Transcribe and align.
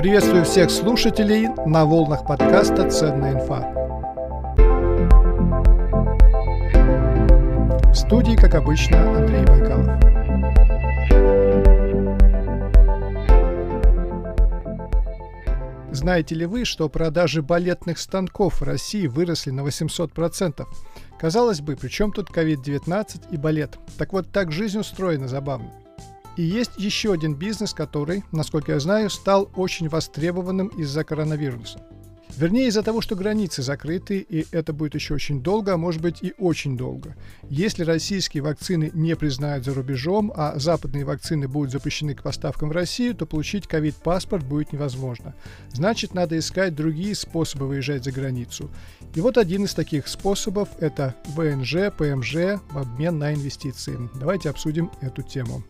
Приветствую 0.00 0.46
всех 0.46 0.70
слушателей 0.70 1.48
на 1.66 1.84
волнах 1.84 2.26
подкаста 2.26 2.88
«Ценная 2.88 3.34
инфа». 3.34 3.60
В 7.90 7.94
студии, 7.94 8.34
как 8.34 8.54
обычно, 8.54 9.14
Андрей 9.14 9.44
Байкалов. 9.44 10.00
Знаете 15.92 16.34
ли 16.34 16.46
вы, 16.46 16.64
что 16.64 16.88
продажи 16.88 17.42
балетных 17.42 17.98
станков 17.98 18.62
в 18.62 18.64
России 18.64 19.06
выросли 19.06 19.50
на 19.50 19.60
800%? 19.60 20.66
Казалось 21.18 21.60
бы, 21.60 21.76
при 21.76 21.88
чем 21.88 22.10
тут 22.12 22.30
COVID-19 22.30 23.32
и 23.32 23.36
балет? 23.36 23.76
Так 23.98 24.14
вот, 24.14 24.32
так 24.32 24.50
жизнь 24.50 24.78
устроена 24.78 25.28
забавно. 25.28 25.70
И 26.40 26.42
есть 26.42 26.70
еще 26.78 27.12
один 27.12 27.34
бизнес, 27.34 27.74
который, 27.74 28.24
насколько 28.32 28.72
я 28.72 28.80
знаю, 28.80 29.10
стал 29.10 29.50
очень 29.56 29.90
востребованным 29.90 30.68
из-за 30.68 31.04
коронавируса. 31.04 31.82
Вернее, 32.34 32.68
из-за 32.68 32.82
того, 32.82 33.02
что 33.02 33.14
границы 33.14 33.60
закрыты, 33.60 34.20
и 34.20 34.46
это 34.50 34.72
будет 34.72 34.94
еще 34.94 35.12
очень 35.12 35.42
долго, 35.42 35.74
а 35.74 35.76
может 35.76 36.00
быть 36.00 36.22
и 36.22 36.32
очень 36.38 36.78
долго. 36.78 37.14
Если 37.50 37.84
российские 37.84 38.42
вакцины 38.42 38.90
не 38.94 39.16
признают 39.16 39.66
за 39.66 39.74
рубежом, 39.74 40.32
а 40.34 40.58
западные 40.58 41.04
вакцины 41.04 41.46
будут 41.46 41.72
запрещены 41.72 42.14
к 42.14 42.22
поставкам 42.22 42.70
в 42.70 42.72
Россию, 42.72 43.14
то 43.14 43.26
получить 43.26 43.66
ковид-паспорт 43.66 44.42
будет 44.42 44.72
невозможно. 44.72 45.34
Значит, 45.74 46.14
надо 46.14 46.38
искать 46.38 46.74
другие 46.74 47.14
способы 47.16 47.66
выезжать 47.66 48.04
за 48.04 48.12
границу. 48.12 48.70
И 49.14 49.20
вот 49.20 49.36
один 49.36 49.64
из 49.64 49.74
таких 49.74 50.08
способов– 50.08 50.70
это 50.80 51.14
ВНЖ, 51.36 51.92
ПМЖ 51.94 52.62
в 52.70 52.78
обмен 52.78 53.18
на 53.18 53.34
инвестиции. 53.34 54.08
Давайте 54.18 54.48
обсудим 54.48 54.90
эту 55.02 55.20
тему. 55.20 55.62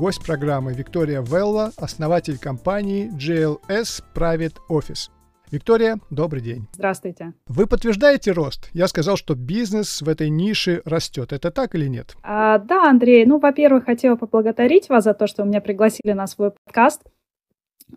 Гость 0.00 0.24
программы 0.24 0.72
Виктория 0.72 1.20
Велла, 1.20 1.72
основатель 1.76 2.38
компании 2.38 3.10
GLS 3.14 4.02
Private 4.14 4.54
Office. 4.70 5.10
Виктория, 5.50 5.98
добрый 6.08 6.40
день. 6.40 6.66
Здравствуйте. 6.72 7.34
Вы 7.46 7.66
подтверждаете 7.66 8.32
рост? 8.32 8.70
Я 8.72 8.88
сказал, 8.88 9.18
что 9.18 9.34
бизнес 9.34 10.00
в 10.00 10.08
этой 10.08 10.30
нише 10.30 10.80
растет. 10.86 11.34
Это 11.34 11.50
так 11.50 11.74
или 11.74 11.86
нет? 11.86 12.16
А, 12.22 12.56
да, 12.56 12.88
Андрей. 12.88 13.26
Ну, 13.26 13.38
во-первых, 13.38 13.84
хотела 13.84 14.16
поблагодарить 14.16 14.88
вас 14.88 15.04
за 15.04 15.12
то, 15.12 15.26
что 15.26 15.44
меня 15.44 15.60
пригласили 15.60 16.12
на 16.12 16.26
свой 16.26 16.52
подкаст. 16.52 17.02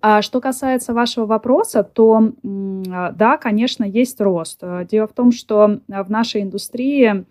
А 0.01 0.21
что 0.21 0.41
касается 0.41 0.93
вашего 0.93 1.25
вопроса, 1.25 1.83
то 1.83 2.33
да, 2.43 3.37
конечно, 3.37 3.85
есть 3.85 4.19
рост. 4.19 4.61
Дело 4.91 5.07
в 5.07 5.13
том, 5.13 5.31
что 5.31 5.79
в 5.87 6.11
нашей 6.11 6.41
индустрии 6.41 7.25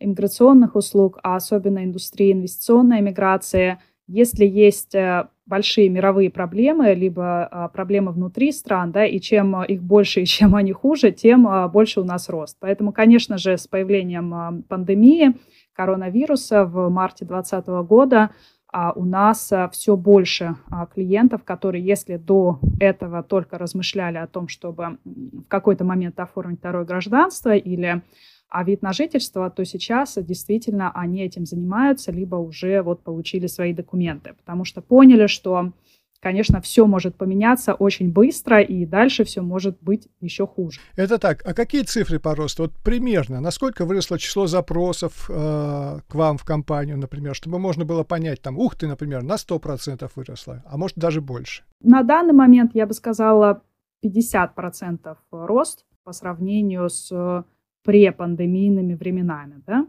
иммиграционных 0.00 0.74
услуг, 0.74 1.20
а 1.22 1.36
особенно 1.36 1.84
индустрии 1.84 2.32
инвестиционной 2.32 3.02
миграции, 3.02 3.78
если 4.06 4.44
есть 4.44 4.94
э, 4.94 5.28
большие 5.46 5.88
мировые 5.88 6.28
проблемы, 6.28 6.92
либо 6.94 7.44
а, 7.44 7.68
проблемы 7.68 8.12
внутри 8.12 8.52
стран, 8.52 8.90
да, 8.90 9.06
и 9.06 9.20
чем 9.20 9.62
их 9.62 9.82
больше 9.82 10.20
и 10.22 10.26
чем 10.26 10.54
они 10.54 10.72
хуже, 10.72 11.12
тем 11.12 11.46
а, 11.46 11.68
больше 11.68 12.00
у 12.00 12.04
нас 12.04 12.28
рост. 12.28 12.56
Поэтому, 12.60 12.92
конечно 12.92 13.38
же, 13.38 13.56
с 13.56 13.66
появлением 13.66 14.34
а, 14.34 14.54
пандемии 14.68 15.36
коронавируса 15.72 16.64
в 16.64 16.88
марте 16.88 17.24
2020 17.24 17.66
года 17.88 18.30
у 18.94 19.04
нас 19.04 19.52
все 19.72 19.96
больше 19.96 20.56
клиентов, 20.92 21.44
которые, 21.44 21.84
если 21.84 22.16
до 22.16 22.58
этого 22.80 23.22
только 23.22 23.58
размышляли 23.58 24.18
о 24.18 24.26
том, 24.26 24.48
чтобы 24.48 24.98
в 25.04 25.44
какой-то 25.48 25.84
момент 25.84 26.18
оформить 26.18 26.58
второе 26.58 26.84
гражданство 26.84 27.54
или 27.54 28.02
а 28.48 28.64
вид 28.64 28.82
на 28.82 28.92
жительство, 28.92 29.50
то 29.50 29.64
сейчас 29.64 30.16
действительно 30.18 30.92
они 30.92 31.22
этим 31.22 31.46
занимаются, 31.46 32.12
либо 32.12 32.36
уже 32.36 32.82
вот 32.82 33.02
получили 33.02 33.46
свои 33.46 33.72
документы, 33.72 34.34
потому 34.34 34.64
что 34.64 34.80
поняли, 34.80 35.26
что, 35.26 35.72
конечно, 36.20 36.60
все 36.60 36.86
может 36.86 37.16
поменяться 37.16 37.74
очень 37.74 38.12
быстро, 38.12 38.60
и 38.60 38.86
дальше 38.86 39.24
все 39.24 39.42
может 39.42 39.78
быть 39.80 40.08
еще 40.20 40.46
хуже. 40.46 40.80
Это 40.94 41.18
так. 41.18 41.42
А 41.44 41.54
какие 41.54 41.82
цифры 41.82 42.20
по 42.20 42.34
росту? 42.34 42.64
Вот 42.64 42.72
примерно, 42.84 43.40
насколько 43.40 43.84
выросло 43.84 44.18
число 44.18 44.46
запросов 44.46 45.28
э, 45.28 45.98
к 46.06 46.14
вам 46.14 46.38
в 46.38 46.44
компанию, 46.44 46.98
например, 46.98 47.34
чтобы 47.34 47.58
можно 47.58 47.84
было 47.84 48.04
понять, 48.04 48.40
там, 48.42 48.58
ух 48.58 48.76
ты, 48.76 48.86
например, 48.86 49.22
на 49.22 49.34
100% 49.34 50.08
выросло, 50.14 50.62
а 50.66 50.76
может 50.76 50.96
даже 50.96 51.20
больше? 51.20 51.64
На 51.82 52.02
данный 52.04 52.34
момент 52.34 52.70
я 52.74 52.86
бы 52.86 52.94
сказала 52.94 53.62
50% 54.04 55.16
рост 55.32 55.84
по 56.04 56.12
сравнению 56.12 56.88
с 56.88 57.44
препандемийными 57.86 58.94
временами, 58.94 59.62
да. 59.66 59.86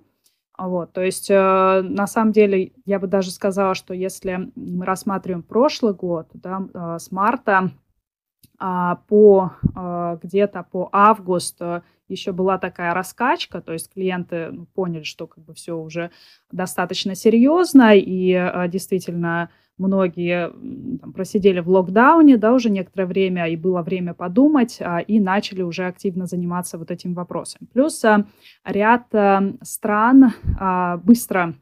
Вот, 0.58 0.94
то 0.94 1.04
есть, 1.04 1.30
э, 1.30 1.82
на 1.84 2.08
самом 2.08 2.32
деле, 2.32 2.72
я 2.86 3.00
бы 3.00 3.08
даже 3.08 3.32
сказала, 3.32 3.76
что 3.76 3.94
если 3.94 4.52
мы 4.56 4.86
рассматриваем 4.86 5.44
прошлый 5.44 5.94
год, 5.94 6.30
да, 6.34 6.68
э, 6.74 7.00
с 7.00 7.12
марта 7.12 7.72
э, 8.60 8.96
по 9.08 9.52
э, 9.76 10.18
где-то 10.24 10.64
по 10.64 10.90
август 10.92 11.58
э, 11.62 11.82
еще 12.08 12.32
была 12.32 12.58
такая 12.58 12.94
раскачка, 12.94 13.62
то 13.62 13.74
есть 13.74 13.94
клиенты 13.94 14.50
ну, 14.52 14.66
поняли, 14.66 15.04
что 15.04 15.28
как 15.28 15.44
бы 15.44 15.54
все 15.54 15.78
уже 15.78 16.10
достаточно 16.52 17.14
серьезно, 17.14 17.96
и 17.96 18.32
э, 18.32 18.68
действительно 18.68 19.50
многие 19.78 20.52
там, 21.00 21.14
просидели 21.14 21.60
в 21.60 21.70
локдауне, 21.70 22.38
да, 22.38 22.54
уже 22.54 22.70
некоторое 22.70 23.06
время, 23.06 23.48
и 23.48 23.56
было 23.56 23.82
время 23.82 24.14
подумать, 24.14 24.78
а, 24.80 25.00
и 25.00 25.20
начали 25.20 25.62
уже 25.62 25.86
активно 25.86 26.26
заниматься 26.26 26.78
вот 26.78 26.92
этим 26.92 27.14
вопросом. 27.14 27.68
Плюс 27.74 28.04
а, 28.06 28.26
ряд 28.66 29.14
а, 29.14 29.54
стран 29.62 30.34
быстро 31.04 31.56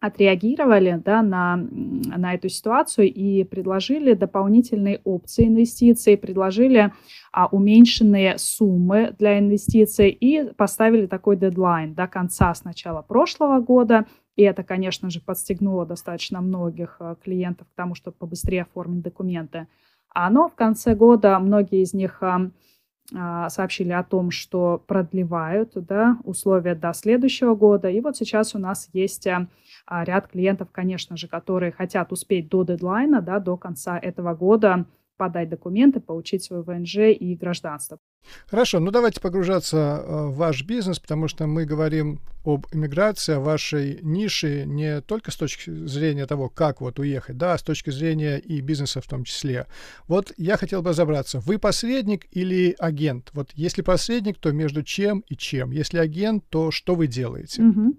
отреагировали 0.00 1.00
да, 1.04 1.22
на, 1.22 1.56
на 1.56 2.34
эту 2.34 2.48
ситуацию 2.48 3.12
и 3.12 3.44
предложили 3.44 4.14
дополнительные 4.14 5.00
опции 5.04 5.46
инвестиций, 5.46 6.16
предложили 6.16 6.92
а, 7.32 7.46
уменьшенные 7.46 8.38
суммы 8.38 9.14
для 9.18 9.38
инвестиций 9.38 10.10
и 10.10 10.52
поставили 10.54 11.06
такой 11.06 11.36
дедлайн 11.36 11.94
до 11.94 12.06
конца 12.06 12.54
с 12.54 12.64
начала 12.64 13.02
прошлого 13.02 13.60
года 13.60 14.06
и 14.38 14.42
это, 14.42 14.62
конечно 14.62 15.10
же, 15.10 15.20
подстегнуло 15.20 15.84
достаточно 15.84 16.40
многих 16.40 16.98
э, 17.00 17.16
клиентов 17.24 17.66
к 17.66 17.74
тому, 17.74 17.96
чтобы 17.96 18.16
побыстрее 18.16 18.62
оформить 18.62 19.02
документы. 19.02 19.66
А 20.14 20.30
но 20.30 20.48
в 20.48 20.54
конце 20.54 20.94
года 20.94 21.36
многие 21.40 21.82
из 21.82 21.92
них 21.92 22.22
а, 22.22 23.48
сообщили 23.50 23.90
о 23.90 24.04
том, 24.04 24.30
что 24.30 24.80
продлевают 24.86 25.72
да, 25.74 26.18
условия 26.22 26.76
до 26.76 26.92
следующего 26.92 27.56
года. 27.56 27.90
И 27.90 28.00
вот 28.00 28.16
сейчас 28.16 28.54
у 28.54 28.58
нас 28.58 28.88
есть 28.92 29.26
э, 29.26 29.48
ряд 29.90 30.28
клиентов, 30.28 30.68
конечно 30.70 31.16
же, 31.16 31.26
которые 31.26 31.72
хотят 31.72 32.12
успеть 32.12 32.48
до 32.48 32.62
дедлайна, 32.62 33.20
да, 33.20 33.40
до 33.40 33.56
конца 33.56 33.98
этого 33.98 34.34
года 34.34 34.84
подать 35.18 35.50
документы, 35.50 36.00
получить 36.00 36.44
свой 36.44 36.62
ВНЖ 36.62 36.96
и 37.18 37.34
гражданство. 37.34 37.98
Хорошо, 38.46 38.80
ну 38.80 38.90
давайте 38.90 39.20
погружаться 39.20 39.76
э, 39.76 40.26
в 40.28 40.36
ваш 40.36 40.64
бизнес, 40.64 40.98
потому 40.98 41.28
что 41.28 41.46
мы 41.46 41.66
говорим 41.66 42.20
об 42.44 42.66
иммиграции, 42.72 43.34
о 43.34 43.40
вашей 43.40 43.98
нише 44.02 44.64
не 44.64 45.00
только 45.02 45.30
с 45.30 45.36
точки 45.36 45.70
зрения 45.70 46.24
того, 46.26 46.48
как 46.48 46.80
вот 46.80 46.98
уехать, 46.98 47.36
да, 47.36 47.54
а 47.54 47.58
с 47.58 47.62
точки 47.62 47.90
зрения 47.90 48.38
и 48.38 48.60
бизнеса 48.60 49.00
в 49.00 49.06
том 49.06 49.24
числе. 49.24 49.66
Вот 50.06 50.32
я 50.36 50.56
хотел 50.56 50.82
бы 50.82 50.90
разобраться, 50.90 51.40
вы 51.40 51.58
посредник 51.58 52.26
или 52.30 52.74
агент? 52.78 53.30
Вот 53.34 53.50
если 53.54 53.82
посредник, 53.82 54.38
то 54.38 54.52
между 54.52 54.82
чем 54.82 55.24
и 55.28 55.36
чем? 55.36 55.72
Если 55.72 55.98
агент, 55.98 56.44
то 56.48 56.70
что 56.70 56.94
вы 56.94 57.08
делаете? 57.08 57.62
Угу. 57.62 57.94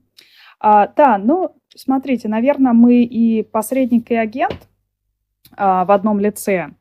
А, 0.59 0.87
да, 0.87 1.17
ну, 1.17 1.55
смотрите, 1.75 2.27
наверное, 2.27 2.73
мы 2.73 3.03
и 3.03 3.43
посредник, 3.43 4.09
и 4.11 4.15
агент 4.15 4.67
а, 5.55 5.85
в 5.85 5.91
одном 5.91 6.19
лице. 6.19 6.71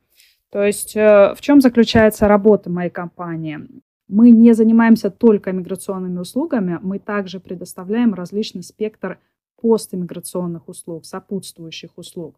То 0.51 0.65
есть 0.65 0.97
э, 0.97 1.35
в 1.35 1.41
чем 1.41 1.61
заключается 1.61 2.29
работа 2.29 2.71
моей 2.71 2.91
компании? 2.91 3.61
Мы 4.09 4.31
не 4.31 4.55
занимаемся 4.55 5.11
только 5.11 5.53
миграционными 5.53 6.19
услугами, 6.19 6.79
мы 6.81 6.99
также 6.99 7.41
предоставляем 7.41 8.15
различный 8.15 8.63
спектр 8.63 9.19
постиммиграционных 9.61 10.69
услуг, 10.69 11.05
сопутствующих 11.05 11.91
услуг. 11.97 12.37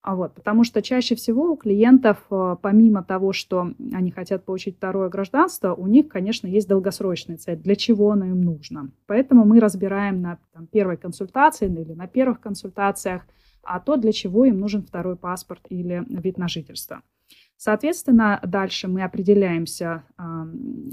А 0.00 0.16
вот, 0.16 0.34
потому 0.34 0.64
что 0.64 0.82
чаще 0.82 1.14
всего 1.14 1.52
у 1.52 1.56
клиентов, 1.56 2.18
э, 2.30 2.56
помимо 2.60 3.04
того, 3.04 3.32
что 3.32 3.72
они 3.92 4.10
хотят 4.10 4.44
получить 4.44 4.76
второе 4.78 5.08
гражданство, 5.08 5.74
у 5.74 5.86
них, 5.86 6.08
конечно, 6.08 6.48
есть 6.48 6.66
долгосрочная 6.66 7.36
цель, 7.36 7.58
для 7.58 7.76
чего 7.76 8.10
оно 8.10 8.26
им 8.26 8.40
нужно. 8.40 8.90
Поэтому 9.06 9.44
мы 9.44 9.60
разбираем 9.60 10.20
на 10.20 10.38
там, 10.52 10.66
первой 10.66 10.96
консультации 10.96 11.66
или 11.66 11.92
на 11.92 12.08
первых 12.08 12.40
консультациях 12.40 13.22
а 13.62 13.80
то, 13.80 13.96
для 13.96 14.12
чего 14.12 14.44
им 14.44 14.58
нужен 14.58 14.82
второй 14.82 15.16
паспорт 15.16 15.62
или 15.68 16.04
вид 16.08 16.38
на 16.38 16.48
жительство. 16.48 17.02
Соответственно, 17.64 18.40
дальше 18.42 18.88
мы 18.88 19.04
определяемся 19.04 20.02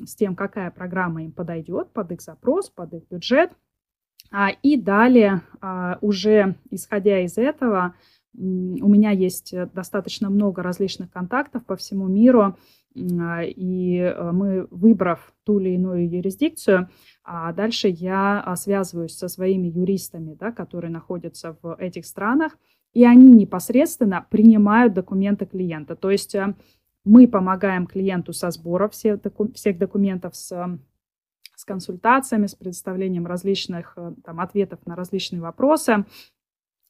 с 0.06 0.16
тем, 0.16 0.36
какая 0.36 0.70
программа 0.70 1.24
им 1.24 1.32
подойдет 1.32 1.92
под 1.94 2.12
их 2.12 2.22
запрос, 2.22 2.70
под 2.70 2.94
их 2.94 3.10
бюджет. 3.10 3.54
А, 4.30 4.52
и 4.52 4.80
далее, 4.80 5.42
а, 5.62 5.98
уже 6.02 6.58
исходя 6.70 7.22
из 7.22 7.40
этого, 7.40 7.96
у 8.36 8.88
меня 8.88 9.10
есть 9.10 9.52
достаточно 9.74 10.30
много 10.30 10.62
различных 10.62 11.10
контактов 11.10 11.66
по 11.66 11.76
всему 11.76 12.08
миру, 12.08 12.56
а, 12.96 13.42
и 13.44 13.98
э, 13.98 14.32
мы, 14.32 14.68
выбрав 14.70 15.34
ту 15.46 15.58
или 15.58 15.70
иную 15.70 16.08
юрисдикцию, 16.08 16.90
дальше 17.26 17.88
я 17.88 18.54
связываюсь 18.56 19.18
со 19.18 19.28
своими 19.28 19.70
юристами, 19.70 20.36
да, 20.36 20.52
которые 20.52 20.92
находятся 20.92 21.58
в 21.64 21.76
этих 21.80 22.06
странах, 22.06 22.56
и 22.94 23.06
они 23.06 23.32
непосредственно 23.32 24.26
принимают 24.30 24.94
документы 24.94 25.46
клиента. 25.46 25.96
То 25.96 26.10
есть 26.10 26.36
э, 26.36 26.56
Мы 27.06 27.28
помогаем 27.28 27.88
клиенту 27.88 28.34
со 28.34 28.52
сбором 28.52 28.90
всех, 28.90 29.22
доку- 29.22 29.54
всех 29.54 29.78
документов, 29.78 30.36
с, 30.36 30.80
с 31.56 31.66
консультациями, 31.66 32.48
с 32.48 32.56
предоставлением 32.56 33.26
различных 33.28 33.94
э, 33.98 34.14
там, 34.24 34.40
ответов 34.40 34.80
на 34.86 34.96
различные 34.96 35.42
вопросы 35.42 36.06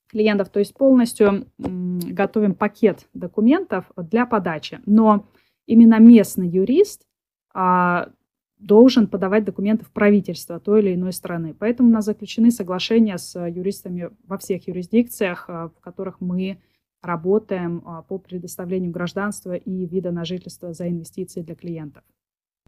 клиентов. 0.07 0.49
То 0.49 0.59
есть 0.59 0.73
полностью 0.73 1.47
готовим 1.57 2.55
пакет 2.55 3.07
документов 3.13 3.85
для 3.95 4.25
подачи. 4.25 4.79
Но 4.85 5.27
именно 5.67 5.99
местный 5.99 6.47
юрист 6.47 7.05
а, 7.53 8.09
должен 8.59 9.07
подавать 9.07 9.45
документы 9.45 9.85
в 9.85 9.91
правительство 9.91 10.59
той 10.59 10.81
или 10.81 10.93
иной 10.93 11.13
страны. 11.13 11.55
Поэтому 11.57 11.89
у 11.89 11.91
нас 11.91 12.05
заключены 12.05 12.51
соглашения 12.51 13.17
с 13.17 13.39
юристами 13.39 14.09
во 14.27 14.37
всех 14.37 14.67
юрисдикциях, 14.67 15.45
а, 15.47 15.69
в 15.69 15.79
которых 15.79 16.19
мы 16.19 16.61
работаем 17.01 17.81
а, 17.85 18.01
по 18.01 18.19
предоставлению 18.19 18.91
гражданства 18.91 19.55
и 19.55 19.85
вида 19.85 20.11
на 20.11 20.25
жительство 20.25 20.73
за 20.73 20.89
инвестиции 20.89 21.41
для 21.41 21.55
клиентов. 21.55 22.03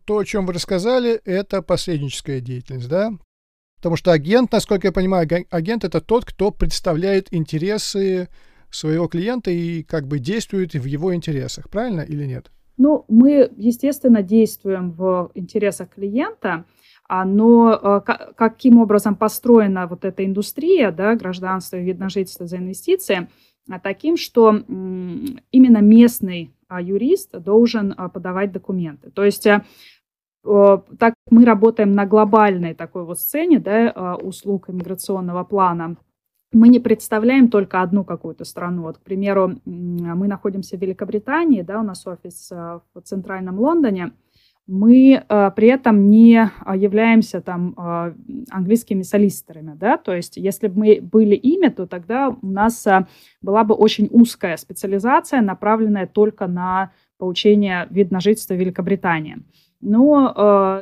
То, 0.05 0.17
о 0.17 0.25
чем 0.25 0.45
вы 0.45 0.53
рассказали, 0.53 1.21
это 1.25 1.61
посредническая 1.61 2.39
деятельность, 2.39 2.89
да? 2.89 3.11
Потому 3.77 3.97
что 3.97 4.11
агент, 4.11 4.51
насколько 4.51 4.87
я 4.87 4.91
понимаю, 4.91 5.27
агент 5.49 5.83
это 5.83 6.01
тот, 6.01 6.23
кто 6.23 6.51
представляет 6.51 7.33
интересы 7.33 8.29
своего 8.69 9.07
клиента 9.07 9.51
и 9.51 9.83
как 9.83 10.07
бы 10.07 10.19
действует 10.19 10.73
в 10.73 10.85
его 10.85 11.13
интересах, 11.13 11.69
правильно 11.69 12.01
или 12.01 12.25
нет? 12.25 12.51
Ну, 12.77 13.05
мы, 13.07 13.51
естественно, 13.57 14.23
действуем 14.23 14.91
в 14.91 15.31
интересах 15.35 15.89
клиента, 15.89 16.65
а, 17.07 17.25
но 17.25 17.71
а, 17.71 17.99
каким 17.99 18.79
образом 18.79 19.15
построена 19.15 19.85
вот 19.87 20.05
эта 20.05 20.25
индустрия, 20.25 20.91
да, 20.91 21.15
гражданство 21.15 21.75
и 21.75 21.83
вид 21.83 21.99
на 21.99 22.09
жительство 22.09 22.47
за 22.47 22.57
инвестиции, 22.57 23.27
а, 23.69 23.79
таким, 23.79 24.17
что 24.17 24.51
именно 24.51 25.79
местный 25.79 26.53
юрист 26.69 27.37
должен 27.37 27.93
подавать 28.13 28.53
документы. 28.53 29.11
То 29.11 29.25
есть 29.25 29.43
так 30.43 31.13
мы 31.29 31.45
работаем 31.45 31.91
на 31.91 32.05
глобальной 32.05 32.73
такой 32.73 33.03
вот 33.03 33.19
сцене 33.19 33.59
да, 33.59 34.15
услуг 34.15 34.69
иммиграционного 34.69 35.43
плана, 35.43 35.97
мы 36.53 36.67
не 36.67 36.79
представляем 36.79 37.49
только 37.49 37.81
одну 37.81 38.03
какую-то 38.03 38.45
страну. 38.45 38.83
Вот, 38.83 38.97
к 38.97 39.01
примеру, 39.01 39.59
мы 39.65 40.27
находимся 40.27 40.77
в 40.77 40.81
Великобритании, 40.81 41.61
да, 41.61 41.79
у 41.79 41.83
нас 41.83 42.05
офис 42.05 42.51
э, 42.51 42.79
в 42.93 43.01
центральном 43.01 43.59
Лондоне. 43.59 44.11
Мы 44.67 45.23
э, 45.27 45.51
при 45.55 45.67
этом 45.69 46.09
не 46.09 46.35
э, 46.37 46.77
являемся 46.77 47.41
там 47.41 47.73
э, 47.77 48.13
английскими 48.49 49.01
солистерами, 49.01 49.75
да, 49.75 49.97
то 49.97 50.13
есть 50.13 50.37
если 50.37 50.67
бы 50.67 50.79
мы 50.79 50.99
были 51.01 51.35
ими, 51.35 51.69
то 51.69 51.87
тогда 51.87 52.29
у 52.29 52.47
нас 52.47 52.85
э, 52.85 53.05
была 53.41 53.63
бы 53.63 53.73
очень 53.73 54.07
узкая 54.11 54.57
специализация, 54.57 55.41
направленная 55.41 56.05
только 56.05 56.47
на 56.47 56.91
получение 57.17 57.87
вид 57.91 58.11
на 58.11 58.19
жительство 58.19 58.55
Великобритании. 58.55 59.37
Но 59.79 60.33
э, 60.35 60.81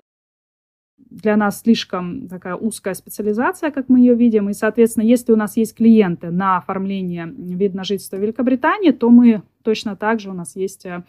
для 1.21 1.37
нас 1.37 1.61
слишком 1.61 2.27
такая 2.27 2.55
узкая 2.55 2.93
специализация, 2.93 3.71
как 3.71 3.89
мы 3.89 3.99
ее 3.99 4.15
видим. 4.15 4.49
И, 4.49 4.53
соответственно, 4.53 5.03
если 5.03 5.31
у 5.31 5.35
нас 5.35 5.57
есть 5.57 5.75
клиенты 5.75 6.31
на 6.31 6.57
оформление 6.57 7.27
вида 7.27 7.77
на 7.77 7.83
жительство 7.83 8.17
в 8.17 8.21
Великобритании, 8.21 8.91
то 8.91 9.09
мы 9.09 9.43
точно 9.63 9.95
так 9.95 10.19
же, 10.19 10.29
у 10.29 10.33
нас 10.33 10.55
есть 10.55 10.85
э, 10.85 11.03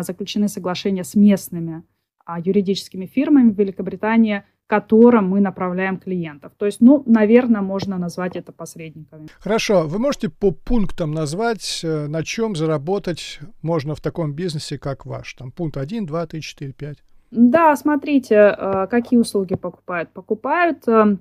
заключены 0.00 0.48
соглашения 0.48 1.04
с 1.04 1.14
местными 1.14 1.82
а, 2.24 2.40
юридическими 2.40 3.06
фирмами 3.06 3.50
в 3.50 3.58
Великобритании, 3.58 4.42
которым 4.66 5.28
мы 5.28 5.40
направляем 5.40 5.96
клиентов. 5.96 6.52
То 6.58 6.66
есть, 6.66 6.80
ну, 6.80 7.04
наверное, 7.06 7.60
можно 7.60 7.98
назвать 7.98 8.34
это 8.34 8.50
посредниками. 8.52 9.28
Хорошо. 9.38 9.86
Вы 9.86 9.98
можете 9.98 10.28
по 10.28 10.50
пунктам 10.50 11.12
назвать, 11.12 11.80
э, 11.84 12.06
на 12.08 12.24
чем 12.24 12.56
заработать 12.56 13.38
можно 13.62 13.94
в 13.94 14.00
таком 14.00 14.32
бизнесе, 14.34 14.78
как 14.78 15.06
ваш? 15.06 15.34
Там 15.34 15.52
пункт 15.52 15.76
1, 15.76 16.06
2, 16.06 16.26
3, 16.26 16.40
4, 16.40 16.72
5. 16.72 16.98
Да, 17.30 17.74
смотрите, 17.76 18.34
э, 18.56 18.86
какие 18.88 19.18
услуги 19.18 19.56
покупают. 19.56 20.10
Покупают, 20.10 20.86
э, 20.86 21.16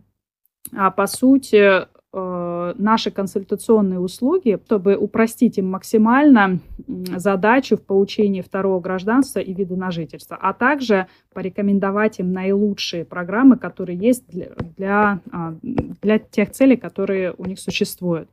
а, 0.73 0.91
по 0.91 1.07
сути, 1.07 1.85
э, 2.17 2.73
наши 2.77 3.11
консультационные 3.11 3.99
услуги, 3.99 4.59
чтобы 4.65 4.95
упростить 4.95 5.57
им 5.57 5.69
максимально 5.69 6.59
задачу 6.87 7.75
в 7.75 7.81
получении 7.81 8.41
второго 8.41 8.79
гражданства 8.79 9.39
и 9.39 9.53
вида 9.53 9.75
на 9.75 9.91
жительство, 9.91 10.37
а 10.39 10.53
также 10.53 11.07
порекомендовать 11.33 12.19
им 12.19 12.31
наилучшие 12.31 13.03
программы, 13.03 13.57
которые 13.57 13.97
есть 13.97 14.27
для, 14.29 14.47
для, 14.77 15.19
а, 15.31 15.55
для 16.01 16.19
тех 16.19 16.51
целей, 16.51 16.77
которые 16.77 17.33
у 17.37 17.45
них 17.45 17.59
существуют. 17.59 18.29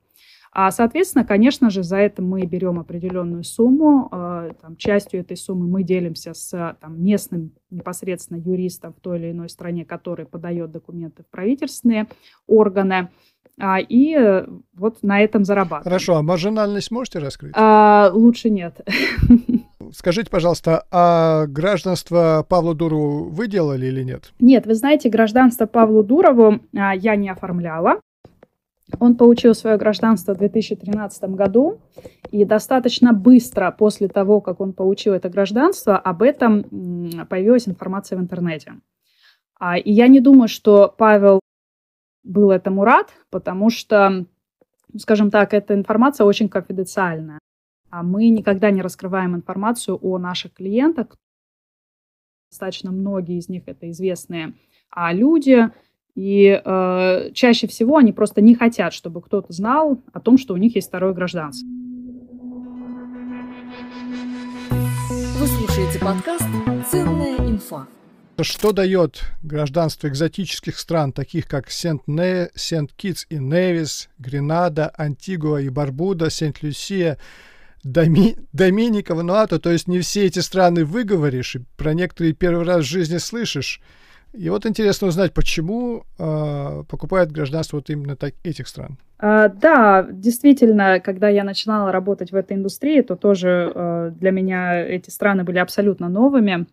А, 0.54 0.70
соответственно, 0.70 1.25
конечно 1.25 1.70
же, 1.70 1.82
за 1.82 1.96
это 1.96 2.20
мы 2.20 2.43
берем 2.44 2.78
определенную 2.78 3.43
сумму. 3.43 4.08
А, 4.12 4.50
там, 4.60 4.76
частью 4.76 5.20
этой 5.20 5.37
суммы 5.37 5.66
мы 5.66 5.82
делимся 5.82 6.34
с 6.34 6.76
там, 6.81 7.02
местным 7.02 7.52
непосредственно 7.70 8.38
юристом 8.38 8.93
в 8.93 9.00
той 9.00 9.19
или 9.19 9.31
иной 9.31 9.49
стране, 9.49 9.87
который 9.87 10.26
подает 10.26 10.70
документы 10.70 11.22
в 11.22 11.26
правительственные 11.28 12.06
органы. 12.46 13.08
А, 13.58 13.81
и 13.81 14.14
э, 14.14 14.46
вот 14.75 15.02
на 15.02 15.20
этом 15.20 15.44
зарабатываем. 15.44 15.84
Хорошо, 15.84 16.16
а 16.16 16.22
маржинальность 16.22 16.90
можете 16.90 17.19
раскрыть? 17.19 17.52
А, 17.56 18.10
лучше 18.12 18.50
нет. 18.50 18.81
Скажите, 19.93 20.31
пожалуйста, 20.31 20.87
а 20.90 21.46
гражданство 21.46 22.46
Павлу 22.48 22.75
Дурову 22.75 23.31
вы 23.31 23.48
делали 23.48 23.87
или 23.87 24.02
нет? 24.02 24.32
Нет, 24.40 24.66
вы 24.66 24.75
знаете, 24.75 25.10
гражданство 25.10 25.66
Павлу 25.66 26.02
Дурову 26.02 26.60
а, 26.76 26.94
я 26.94 27.16
не 27.16 27.28
оформляла. 27.28 28.00
Он 29.00 29.16
получил 29.16 29.54
свое 29.54 29.76
гражданство 29.76 30.34
в 30.34 30.38
2013 30.38 31.24
году, 31.30 31.80
и 32.30 32.44
достаточно 32.44 33.12
быстро 33.12 33.70
после 33.70 34.08
того, 34.08 34.40
как 34.40 34.60
он 34.60 34.72
получил 34.72 35.14
это 35.14 35.28
гражданство, 35.28 35.98
об 35.98 36.22
этом 36.22 36.62
появилась 37.28 37.68
информация 37.68 38.18
в 38.18 38.22
интернете. 38.22 38.74
А, 39.58 39.78
и 39.78 39.92
я 39.92 40.08
не 40.08 40.20
думаю, 40.20 40.48
что 40.48 40.94
Павел 40.96 41.40
был 42.22 42.50
этому 42.50 42.84
рад, 42.84 43.12
потому 43.30 43.70
что, 43.70 44.26
скажем 44.96 45.30
так, 45.30 45.54
эта 45.54 45.74
информация 45.74 46.24
очень 46.24 46.48
конфиденциальная. 46.48 47.38
А 47.90 48.02
мы 48.02 48.28
никогда 48.28 48.70
не 48.70 48.82
раскрываем 48.82 49.36
информацию 49.36 49.98
о 50.00 50.18
наших 50.18 50.54
клиентах. 50.54 51.08
Достаточно 52.50 52.90
многие 52.90 53.38
из 53.38 53.48
них 53.48 53.64
это 53.66 53.90
известные 53.90 54.54
а 54.92 55.12
люди, 55.12 55.70
и 56.14 56.60
э, 56.62 57.30
чаще 57.32 57.66
всего 57.66 57.96
они 57.96 58.12
просто 58.12 58.40
не 58.40 58.54
хотят, 58.54 58.92
чтобы 58.92 59.22
кто-то 59.22 59.52
знал 59.52 60.02
о 60.12 60.20
том, 60.20 60.36
что 60.38 60.54
у 60.54 60.56
них 60.56 60.74
есть 60.74 60.88
второе 60.88 61.14
гражданство. 61.14 61.66
Вы 65.38 65.46
слушаете 65.46 65.98
подкаст 65.98 66.44
«Ценная 66.90 67.36
инфа». 67.38 67.86
Что 68.40 68.72
дает 68.72 69.22
гражданство 69.42 70.08
экзотических 70.08 70.78
стран, 70.78 71.12
таких 71.12 71.46
как 71.46 71.70
Сент-Не, 71.70 72.50
Сент-Китс 72.54 73.26
и 73.28 73.36
Невис, 73.36 74.08
Гренада, 74.19 74.92
Антигуа 74.96 75.60
и 75.60 75.69
Барбуда, 75.69 76.31
Сент-Люсия, 76.31 77.19
Доми... 77.84 78.36
Доминика, 78.52 79.14
Вануату, 79.14 79.60
то 79.60 79.70
есть 79.70 79.86
не 79.86 80.00
все 80.00 80.26
эти 80.26 80.38
страны 80.38 80.84
выговоришь, 80.84 81.56
и 81.56 81.60
про 81.76 81.94
некоторые 81.94 82.32
первый 82.32 82.64
раз 82.64 82.84
в 82.84 82.88
жизни 82.88 83.19
слышишь. 83.19 83.81
И 84.32 84.48
вот 84.48 84.65
интересно 84.65 85.08
узнать, 85.08 85.34
почему 85.34 86.05
э, 86.19 86.84
покупают 86.89 87.32
гражданство 87.32 87.77
вот 87.77 87.91
именно 87.91 88.17
так, 88.17 88.34
этих 88.44 88.67
стран. 88.67 88.96
А, 89.19 89.48
да, 89.48 90.06
действительно, 90.10 91.01
когда 91.01 91.29
я 91.29 91.44
начинала 91.44 91.93
работать 91.93 92.32
в 92.32 92.36
этой 92.36 92.56
индустрии, 92.56 93.03
то 93.03 93.15
тоже 93.15 93.70
э, 93.74 94.12
для 94.15 94.31
меня 94.31 94.81
эти 94.81 95.10
страны 95.10 95.44
были 95.44 95.58
абсолютно 95.58 96.08
новыми. 96.08 96.67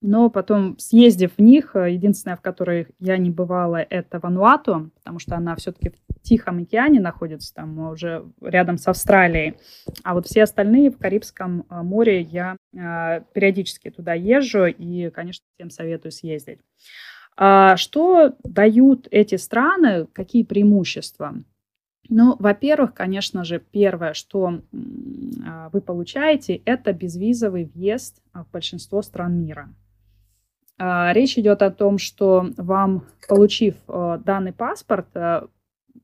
Но 0.00 0.30
потом, 0.30 0.78
съездив 0.78 1.32
в 1.36 1.40
них, 1.40 1.74
э, 1.74 1.92
единственное, 1.92 2.36
в 2.36 2.40
которой 2.40 2.88
я 2.98 3.16
не 3.16 3.30
бывала, 3.30 3.76
это 3.76 4.18
Вануату, 4.18 4.90
потому 4.98 5.18
что 5.18 5.36
она 5.36 5.54
все-таки 5.56 5.92
Тихом 6.28 6.58
океане 6.58 7.00
находится, 7.00 7.54
там 7.54 7.78
уже 7.88 8.22
рядом 8.42 8.76
с 8.76 8.86
Австралией. 8.86 9.54
А 10.04 10.12
вот 10.12 10.26
все 10.26 10.42
остальные 10.42 10.90
в 10.90 10.98
Карибском 10.98 11.64
э, 11.70 11.80
море 11.80 12.20
я 12.20 12.58
э, 12.74 13.22
периодически 13.32 13.88
туда 13.88 14.12
езжу 14.12 14.66
и, 14.66 15.08
конечно, 15.08 15.46
всем 15.54 15.70
советую 15.70 16.12
съездить. 16.12 16.58
А 17.34 17.78
что 17.78 18.36
дают 18.44 19.08
эти 19.10 19.36
страны, 19.36 20.06
какие 20.12 20.42
преимущества? 20.42 21.34
Ну, 22.10 22.36
во-первых, 22.38 22.92
конечно 22.92 23.42
же, 23.42 23.58
первое, 23.58 24.12
что 24.12 24.60
а, 25.46 25.70
вы 25.70 25.80
получаете, 25.80 26.56
это 26.64 26.92
безвизовый 26.92 27.64
въезд 27.64 28.22
в 28.34 28.50
большинство 28.50 29.00
стран 29.00 29.40
мира. 29.40 29.68
А, 30.78 31.12
речь 31.12 31.38
идет 31.38 31.62
о 31.62 31.70
том, 31.70 31.96
что 31.96 32.50
вам, 32.56 33.04
получив 33.28 33.76
данный 33.86 34.52
паспорт, 34.52 35.08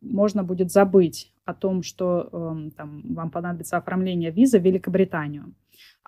можно 0.04 0.42
будет 0.44 0.70
забыть 0.70 1.32
о 1.44 1.54
том, 1.54 1.82
что 1.82 2.28
эм, 2.32 2.70
там, 2.70 3.02
вам 3.14 3.30
понадобится 3.30 3.76
оформление 3.76 4.30
визы 4.30 4.58
в 4.58 4.62
Великобританию. 4.62 5.54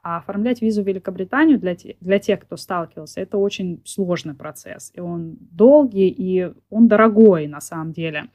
А 0.02 0.18
оформлять 0.18 0.62
визу 0.62 0.82
в 0.82 0.86
Великобританию 0.86 1.58
для, 1.58 1.74
те, 1.74 1.96
для 2.00 2.18
тех, 2.18 2.40
кто 2.40 2.56
сталкивался, 2.56 3.20
это 3.20 3.38
очень 3.38 3.82
сложный 3.84 4.34
процесс. 4.34 4.92
И 4.94 5.00
он 5.00 5.36
долгий, 5.40 6.08
и 6.08 6.52
он 6.70 6.86
дорогой 6.86 7.48
на 7.48 7.60
самом 7.60 7.92
деле. 7.92 8.30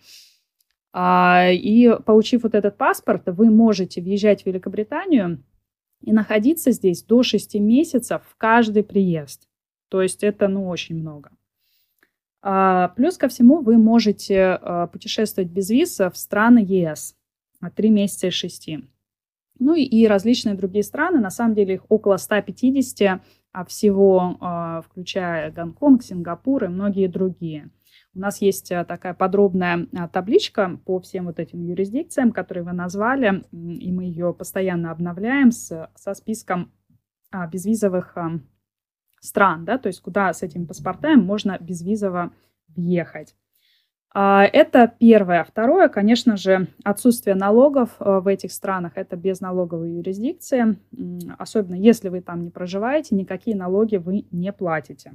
А, 0.93 1.47
и 1.49 1.89
получив 2.05 2.43
вот 2.43 2.55
этот 2.55 2.77
паспорт, 2.77 3.23
вы 3.27 3.49
можете 3.49 4.01
въезжать 4.01 4.43
в 4.43 4.45
Великобританию 4.47 5.43
и 6.01 6.11
находиться 6.11 6.71
здесь 6.71 7.03
до 7.03 7.23
6 7.23 7.55
месяцев 7.55 8.21
в 8.27 8.35
каждый 8.35 8.83
приезд. 8.83 9.47
То 9.89 10.01
есть 10.01 10.23
это, 10.23 10.47
ну, 10.47 10.67
очень 10.67 10.97
много. 10.97 11.31
А, 12.41 12.89
плюс 12.89 13.17
ко 13.17 13.27
всему 13.27 13.61
вы 13.61 13.77
можете 13.77 14.59
а, 14.61 14.87
путешествовать 14.87 15.49
без 15.49 15.69
виз 15.69 15.99
в 15.99 16.13
страны 16.15 16.59
ЕС. 16.59 17.15
3 17.75 17.89
месяца 17.91 18.27
из 18.27 18.33
6. 18.33 18.69
Ну 19.59 19.75
и 19.75 20.07
различные 20.07 20.55
другие 20.55 20.83
страны, 20.83 21.19
на 21.19 21.29
самом 21.29 21.53
деле 21.53 21.75
их 21.75 21.85
около 21.89 22.17
150 22.17 23.21
а 23.53 23.65
всего, 23.65 24.37
а, 24.39 24.81
включая 24.81 25.51
Гонконг, 25.51 26.03
Сингапур 26.03 26.63
и 26.63 26.67
многие 26.69 27.07
другие. 27.07 27.69
У 28.13 28.19
нас 28.19 28.41
есть 28.41 28.71
а, 28.71 28.85
такая 28.85 29.13
подробная 29.13 29.87
а, 29.93 30.07
табличка 30.07 30.79
по 30.85 30.99
всем 31.01 31.25
вот 31.25 31.37
этим 31.37 31.61
юрисдикциям, 31.61 32.31
которые 32.31 32.63
вы 32.63 32.71
назвали, 32.71 33.43
и 33.51 33.91
мы 33.91 34.05
ее 34.05 34.33
постоянно 34.33 34.91
обновляем 34.91 35.51
с, 35.51 35.89
со 35.95 36.13
списком 36.13 36.71
безвизовых 37.51 38.17
стран, 39.21 39.63
да, 39.63 39.77
то 39.77 39.87
есть 39.87 40.01
куда 40.01 40.33
с 40.33 40.43
этими 40.43 40.65
паспортами 40.65 41.15
можно 41.15 41.57
безвизово 41.59 42.33
въехать. 42.67 43.35
А, 44.13 44.43
это 44.43 44.93
первое. 44.99 45.43
Второе, 45.43 45.87
конечно 45.87 46.35
же, 46.35 46.67
отсутствие 46.83 47.35
налогов 47.35 47.91
э, 47.99 48.19
в 48.19 48.27
этих 48.27 48.51
странах. 48.51 48.93
Это 48.95 49.15
безналоговые 49.15 49.95
юрисдикции. 49.95 50.77
Особенно 51.37 51.75
если 51.75 52.09
вы 52.09 52.21
там 52.21 52.43
не 52.43 52.49
проживаете, 52.49 53.15
никакие 53.15 53.55
налоги 53.55 53.95
вы 53.95 54.25
не 54.31 54.51
платите. 54.51 55.13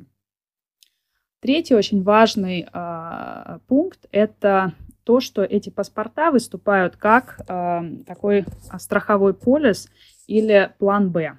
Третий 1.41 1.75
очень 1.75 2.03
важный 2.03 2.67
э, 2.73 3.59
пункт– 3.67 4.07
это 4.13 4.73
то, 5.05 5.21
что 5.21 5.45
эти 5.45 5.69
паспорта 5.69 6.31
выступают 6.31 6.97
как 6.97 7.41
э, 7.47 7.81
такой 8.07 8.47
страховой 8.79 9.35
полис 9.35 9.91
или 10.27 10.73
план 10.79 11.11
«Б». 11.13 11.39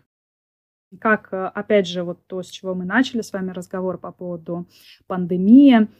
Как, 0.99 1.29
э, 1.31 1.51
опять 1.53 1.87
же, 1.87 2.03
вот 2.03 2.25
то, 2.27 2.41
с 2.41 2.47
чего 2.47 2.73
мы 2.75 2.85
начали 2.85 3.21
с 3.21 3.33
вами 3.33 3.51
разговор 3.51 3.97
по 3.97 4.11
поводу 4.11 4.67
пандемии– 5.07 5.87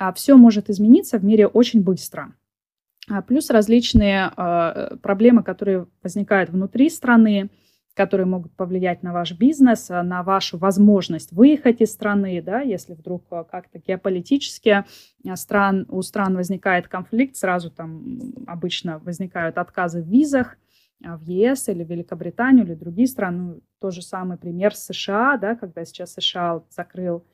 а 0.00 0.14
все 0.14 0.36
может 0.36 0.70
измениться 0.70 1.18
в 1.18 1.24
мире 1.24 1.46
очень 1.46 1.82
быстро. 1.82 2.32
А 3.10 3.20
плюс 3.20 3.50
различные 3.50 4.32
а, 4.34 4.96
проблемы, 5.02 5.42
которые 5.42 5.88
возникают 6.02 6.48
внутри 6.48 6.88
страны, 6.88 7.50
которые 7.94 8.26
могут 8.26 8.56
повлиять 8.56 9.02
на 9.02 9.12
ваш 9.12 9.32
бизнес, 9.32 9.90
на 9.90 10.22
вашу 10.22 10.56
возможность 10.56 11.32
выехать 11.32 11.82
из 11.82 11.92
страны, 11.92 12.40
да, 12.40 12.60
если 12.60 12.94
вдруг 12.94 13.28
как-то 13.28 13.78
геополитически 13.78 14.84
стран, 15.34 15.84
у 15.90 16.00
стран 16.00 16.34
возникает 16.34 16.88
конфликт, 16.88 17.36
сразу 17.36 17.70
там 17.70 18.22
обычно 18.46 19.00
возникают 19.00 19.58
отказы 19.58 20.02
в 20.02 20.06
визах 20.06 20.56
в 21.02 21.22
ЕС 21.28 21.68
или 21.68 21.84
Великобританию 21.84 22.64
или 22.64 22.74
другие 22.74 23.08
страны. 23.08 23.42
Ну, 23.42 23.60
тот 23.80 23.94
же 23.94 24.02
самый 24.02 24.36
пример 24.36 24.74
США, 24.74 25.38
да, 25.38 25.54
когда 25.54 25.84
сейчас 25.84 26.12
США 26.14 26.62
закрыл 26.70 27.24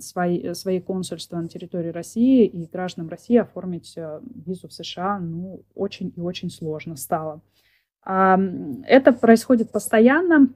свои, 0.00 0.54
свои 0.54 0.80
консульства 0.80 1.38
на 1.38 1.48
территории 1.48 1.90
России, 1.90 2.46
и 2.46 2.66
гражданам 2.66 3.08
России 3.08 3.36
оформить 3.36 3.94
э, 3.96 4.20
визу 4.46 4.68
в 4.68 4.72
США 4.72 5.18
ну, 5.18 5.64
очень 5.74 6.12
и 6.14 6.20
очень 6.20 6.50
сложно 6.50 6.94
стало. 6.94 7.42
Это 8.04 9.12
происходит 9.12 9.72
постоянно. 9.72 10.48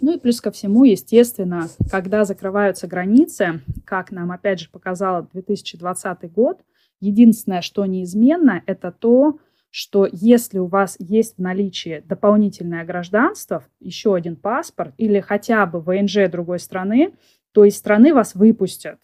Ну 0.00 0.16
и 0.16 0.18
плюс 0.18 0.42
ко 0.42 0.50
всему, 0.50 0.84
естественно, 0.84 1.68
когда 1.90 2.26
закрываются 2.26 2.86
границы, 2.86 3.62
как 3.86 4.10
нам 4.10 4.32
опять 4.32 4.60
же 4.60 4.68
показал 4.68 5.26
2020 5.32 6.30
год, 6.30 6.60
единственное, 7.00 7.62
что 7.62 7.86
неизменно, 7.86 8.62
это 8.66 8.92
то, 8.92 9.38
что 9.76 10.08
если 10.12 10.60
у 10.60 10.66
вас 10.66 10.94
есть 11.00 11.36
в 11.36 11.40
наличии 11.40 12.04
дополнительное 12.06 12.84
гражданство, 12.84 13.64
еще 13.80 14.14
один 14.14 14.36
паспорт 14.36 14.94
или 14.98 15.18
хотя 15.18 15.66
бы 15.66 15.80
ВНЖ 15.80 16.30
другой 16.30 16.60
страны, 16.60 17.12
то 17.50 17.64
из 17.64 17.76
страны 17.76 18.14
вас 18.14 18.36
выпустят, 18.36 19.00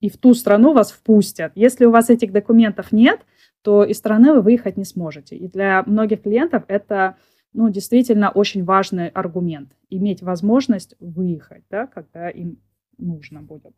и 0.00 0.08
в 0.08 0.16
ту 0.16 0.32
страну 0.32 0.72
вас 0.72 0.92
впустят. 0.92 1.52
Если 1.54 1.84
у 1.84 1.90
вас 1.90 2.08
этих 2.08 2.32
документов 2.32 2.90
нет, 2.90 3.20
то 3.60 3.84
из 3.84 3.98
страны 3.98 4.32
вы 4.32 4.40
выехать 4.40 4.78
не 4.78 4.86
сможете. 4.86 5.36
И 5.36 5.46
для 5.46 5.82
многих 5.82 6.22
клиентов 6.22 6.62
это 6.68 7.18
ну, 7.52 7.68
действительно 7.68 8.30
очень 8.30 8.64
важный 8.64 9.08
аргумент. 9.08 9.72
Иметь 9.90 10.22
возможность 10.22 10.96
выехать, 11.00 11.64
да, 11.68 11.86
когда 11.86 12.30
им 12.30 12.62
нужно 12.96 13.42
будет. 13.42 13.74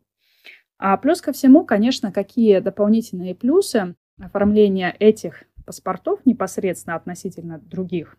А 0.77 0.95
плюс 0.95 1.19
ко 1.19 1.33
всему, 1.33 1.65
конечно, 1.65 2.13
какие 2.13 2.59
дополнительные 2.59 3.35
плюсы 3.35 3.95
оформления 4.17 4.95
этих 4.97 5.43
паспортов 5.67 6.25
непосредственно 6.25 6.95
относительно 6.95 7.59
других, 7.59 8.17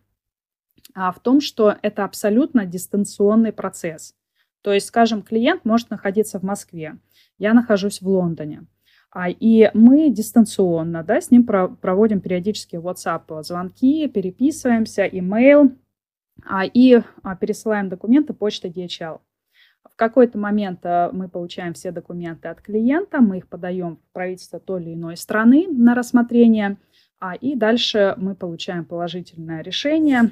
а 0.93 1.11
в 1.11 1.19
том, 1.19 1.41
что 1.41 1.75
это 1.81 2.05
абсолютно 2.05 2.65
дистанционный 2.65 3.51
процесс. 3.51 4.15
То 4.61 4.71
есть, 4.71 4.87
скажем, 4.87 5.23
клиент 5.23 5.65
может 5.65 5.89
находиться 5.89 6.39
в 6.39 6.43
Москве, 6.43 6.97
я 7.37 7.53
нахожусь 7.53 8.01
в 8.01 8.07
Лондоне. 8.07 8.67
А, 9.11 9.29
и 9.29 9.71
мы 9.73 10.11
дистанционно 10.11 11.03
да, 11.03 11.19
с 11.19 11.31
ним 11.31 11.45
про- 11.45 11.67
проводим 11.67 12.21
периодически 12.21 12.75
WhatsApp 12.75 13.41
звонки, 13.43 14.07
переписываемся, 14.07 15.07
email 15.07 15.75
а, 16.45 16.65
и 16.65 17.01
а, 17.23 17.35
пересылаем 17.35 17.89
документы 17.89 18.33
почтой 18.33 18.69
DHL. 18.69 19.19
В 19.83 19.95
какой-то 19.95 20.37
момент 20.37 20.81
а, 20.83 21.09
мы 21.11 21.27
получаем 21.27 21.73
все 21.73 21.91
документы 21.91 22.49
от 22.49 22.61
клиента, 22.61 23.19
мы 23.19 23.39
их 23.39 23.47
подаем 23.47 23.97
в 23.97 24.13
правительство 24.13 24.59
той 24.59 24.83
или 24.83 24.93
иной 24.93 25.17
страны 25.17 25.67
на 25.69 25.95
рассмотрение, 25.95 26.77
а, 27.19 27.35
и 27.35 27.55
дальше 27.55 28.15
мы 28.17 28.35
получаем 28.35 28.85
положительное 28.85 29.61
решение, 29.61 30.31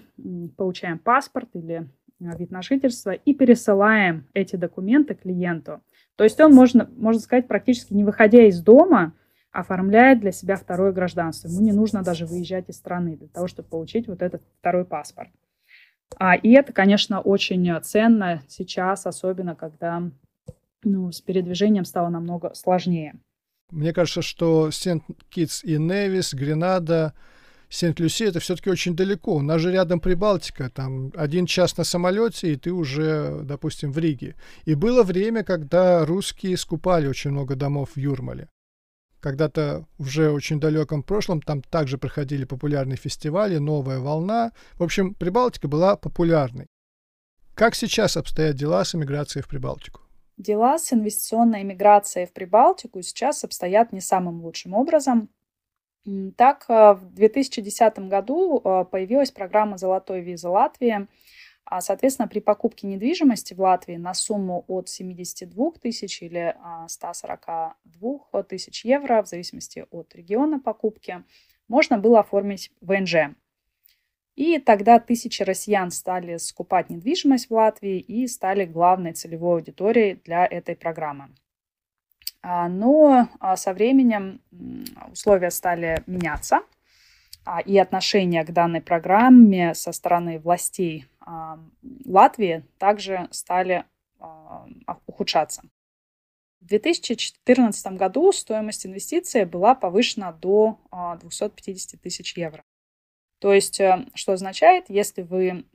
получаем 0.58 1.00
паспорт 1.00 1.50
или 1.54 1.88
Э, 2.20 2.36
вид 2.38 2.52
на 2.52 2.62
жительство 2.62 3.12
и 3.12 3.34
пересылаем 3.34 4.28
эти 4.34 4.56
документы 4.56 5.16
клиенту. 5.16 5.82
То 6.16 6.24
есть 6.24 6.40
он, 6.40 6.54
можно, 6.54 6.90
можно 6.98 7.22
сказать, 7.22 7.48
практически 7.48 7.94
не 7.94 8.04
выходя 8.04 8.44
из 8.44 8.62
дома, 8.62 9.14
оформляет 9.52 10.20
для 10.20 10.32
себя 10.32 10.56
второе 10.56 10.92
гражданство. 10.92 11.48
Ему 11.48 11.62
не 11.62 11.72
нужно 11.72 12.04
даже 12.04 12.26
выезжать 12.26 12.70
из 12.70 12.78
страны 12.78 13.18
для 13.18 13.28
того, 13.28 13.48
чтобы 13.48 13.70
получить 13.70 14.08
вот 14.08 14.22
этот 14.22 14.42
второй 14.60 14.86
паспорт. 14.86 15.30
А, 16.18 16.36
и 16.36 16.52
это, 16.52 16.74
конечно, 16.74 17.22
очень 17.22 17.72
ценно 17.82 18.42
сейчас, 18.48 19.06
особенно 19.06 19.56
когда 19.56 20.04
ну, 20.84 21.12
с 21.12 21.22
передвижением 21.22 21.86
стало 21.86 22.10
намного 22.10 22.54
сложнее. 22.54 23.16
Мне 23.72 23.94
кажется, 23.94 24.22
что 24.22 24.72
Сент-Китс 24.72 25.64
и 25.64 25.78
Невис, 25.78 26.34
Гренада, 26.34 27.14
Сент-Люси 27.70 28.24
это 28.24 28.40
все-таки 28.40 28.70
очень 28.70 28.96
далеко. 28.96 29.36
У 29.36 29.42
нас 29.42 29.60
же 29.60 29.72
рядом 29.72 30.00
Прибалтика, 30.00 30.70
там 30.70 31.12
один 31.16 31.46
час 31.46 31.76
на 31.78 31.84
самолете, 31.84 32.54
и 32.54 32.56
ты 32.56 32.72
уже, 32.72 33.42
допустим, 33.44 33.92
в 33.92 33.98
Риге. 33.98 34.36
И 34.64 34.74
было 34.74 35.04
время, 35.04 35.44
когда 35.44 36.06
русские 36.06 36.56
скупали 36.56 37.08
очень 37.08 37.32
много 37.32 37.56
домов 37.56 37.92
в 37.96 37.98
Юрмале. 37.98 38.48
Когда-то 39.20 39.86
уже 39.98 40.32
очень 40.32 40.60
далеком 40.60 41.04
прошлом 41.04 41.42
там 41.42 41.62
также 41.62 41.98
проходили 41.98 42.46
популярные 42.46 42.98
фестивали, 42.98 43.58
новая 43.58 44.00
волна. 44.00 44.54
В 44.76 44.84
общем, 44.84 45.14
Прибалтика 45.14 45.68
была 45.68 45.98
популярной. 45.98 46.68
Как 47.54 47.76
сейчас 47.76 48.16
обстоят 48.16 48.56
дела 48.56 48.86
с 48.86 48.96
эмиграцией 48.96 49.44
в 49.44 49.48
Прибалтику? 49.50 50.07
Дела 50.38 50.78
с 50.78 50.94
инвестиционной 50.94 51.64
эмиграцией 51.64 52.28
в 52.28 52.34
Прибалтику 52.34 53.02
сейчас 53.02 53.44
обстоят 53.44 53.92
не 53.92 54.02
самым 54.02 54.42
лучшим 54.44 54.74
образом. 54.76 55.30
Так, 56.38 56.66
э, 56.70 56.94
в 56.94 57.14
2010 57.14 58.08
году 58.08 58.62
э, 58.64 58.86
появилась 58.86 59.32
программа 59.32 59.78
«Золотой 59.78 60.22
виза 60.22 60.50
Латвии». 60.50 61.08
А, 61.66 61.82
соответственно, 61.82 62.30
при 62.30 62.40
покупке 62.40 62.88
недвижимости 62.88 63.54
в 63.54 63.60
Латвии 63.60 63.98
на 63.98 64.14
сумму 64.14 64.64
от 64.68 64.88
72 64.88 65.72
тысяч 65.82 66.22
или 66.22 66.56
142 66.88 67.74
а, 68.32 68.44
тысяч 68.44 68.86
евро, 68.86 69.22
в 69.22 69.28
зависимости 69.28 69.86
от 69.92 70.16
региона 70.16 70.62
покупки, 70.62 71.26
можно 71.68 71.98
было 71.98 72.22
оформить 72.22 72.72
ВНЖ. 72.80 73.36
И 74.38 74.60
тогда 74.60 75.00
тысячи 75.00 75.42
россиян 75.42 75.90
стали 75.90 76.38
скупать 76.38 76.92
недвижимость 76.92 77.50
в 77.50 77.54
Латвии 77.56 78.00
и 78.00 78.28
стали 78.28 78.66
главной 78.66 79.14
целевой 79.14 79.56
аудиторией 79.56 80.22
для 80.24 80.46
этой 80.46 80.76
программы. 80.76 81.30
А, 82.44 82.70
но 82.70 83.30
а, 83.40 83.58
со 83.58 83.74
временем 83.74 84.40
условия 85.12 85.50
стали 85.50 86.04
меняться, 86.06 86.60
а, 87.46 87.62
и 87.62 87.80
отношение 87.80 88.46
к 88.46 88.52
данной 88.52 88.80
программе 88.80 89.74
со 89.74 89.92
стороны 89.92 90.40
властей 90.40 91.08
Латвии 92.06 92.64
также 92.78 93.28
стали 93.32 93.84
ухудшаться. 95.08 95.64
В 96.62 96.68
2014 96.68 97.98
году 97.98 98.32
стоимость 98.32 98.86
инвестиции 98.86 99.44
была 99.44 99.76
повышена 99.76 100.32
до 100.32 100.80
250 101.22 102.00
тысяч 102.00 102.38
евро. 102.38 102.64
То 103.40 103.54
есть, 103.54 103.80
э, 103.80 104.06
что 104.14 104.34
означает, 104.34 104.86
если 104.90 105.22
вы 105.22 105.66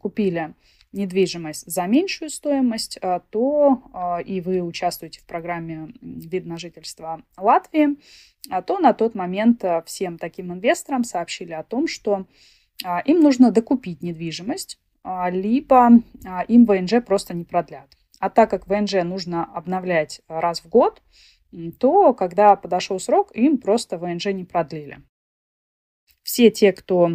купили 0.00 0.54
недвижимость 0.92 1.70
за 1.70 1.86
меньшую 1.86 2.30
стоимость, 2.30 2.98
а, 3.02 3.20
то 3.20 3.82
а, 3.92 4.20
и 4.20 4.40
вы 4.40 4.62
участвуете 4.62 5.20
в 5.20 5.26
программе 5.26 5.92
вид 6.00 6.46
на 6.46 6.56
жительство 6.58 7.22
Латвии, 7.36 7.98
то 8.66 8.78
на 8.78 8.94
тот 8.94 9.14
момент 9.14 9.62
всем 9.84 10.18
таким 10.18 10.52
инвесторам 10.52 11.04
сообщили 11.04 11.52
о 11.52 11.64
том, 11.64 11.88
что 11.88 12.26
им 13.04 13.20
нужно 13.20 13.50
докупить 13.50 14.02
недвижимость 14.02 14.78
либо 15.30 15.90
им 16.46 16.64
ВНЖ 16.64 17.04
просто 17.04 17.34
не 17.34 17.44
продлят. 17.44 17.88
А 18.20 18.30
так 18.30 18.50
как 18.50 18.66
ВНЖ 18.66 19.02
нужно 19.04 19.44
обновлять 19.44 20.20
раз 20.28 20.60
в 20.60 20.68
год, 20.68 21.02
то 21.78 22.14
когда 22.14 22.56
подошел 22.56 22.98
срок, 23.00 23.30
им 23.34 23.58
просто 23.58 23.98
ВНЖ 23.98 24.26
не 24.26 24.44
продлили. 24.44 25.00
Все 26.36 26.50
те, 26.50 26.74
кто 26.74 27.12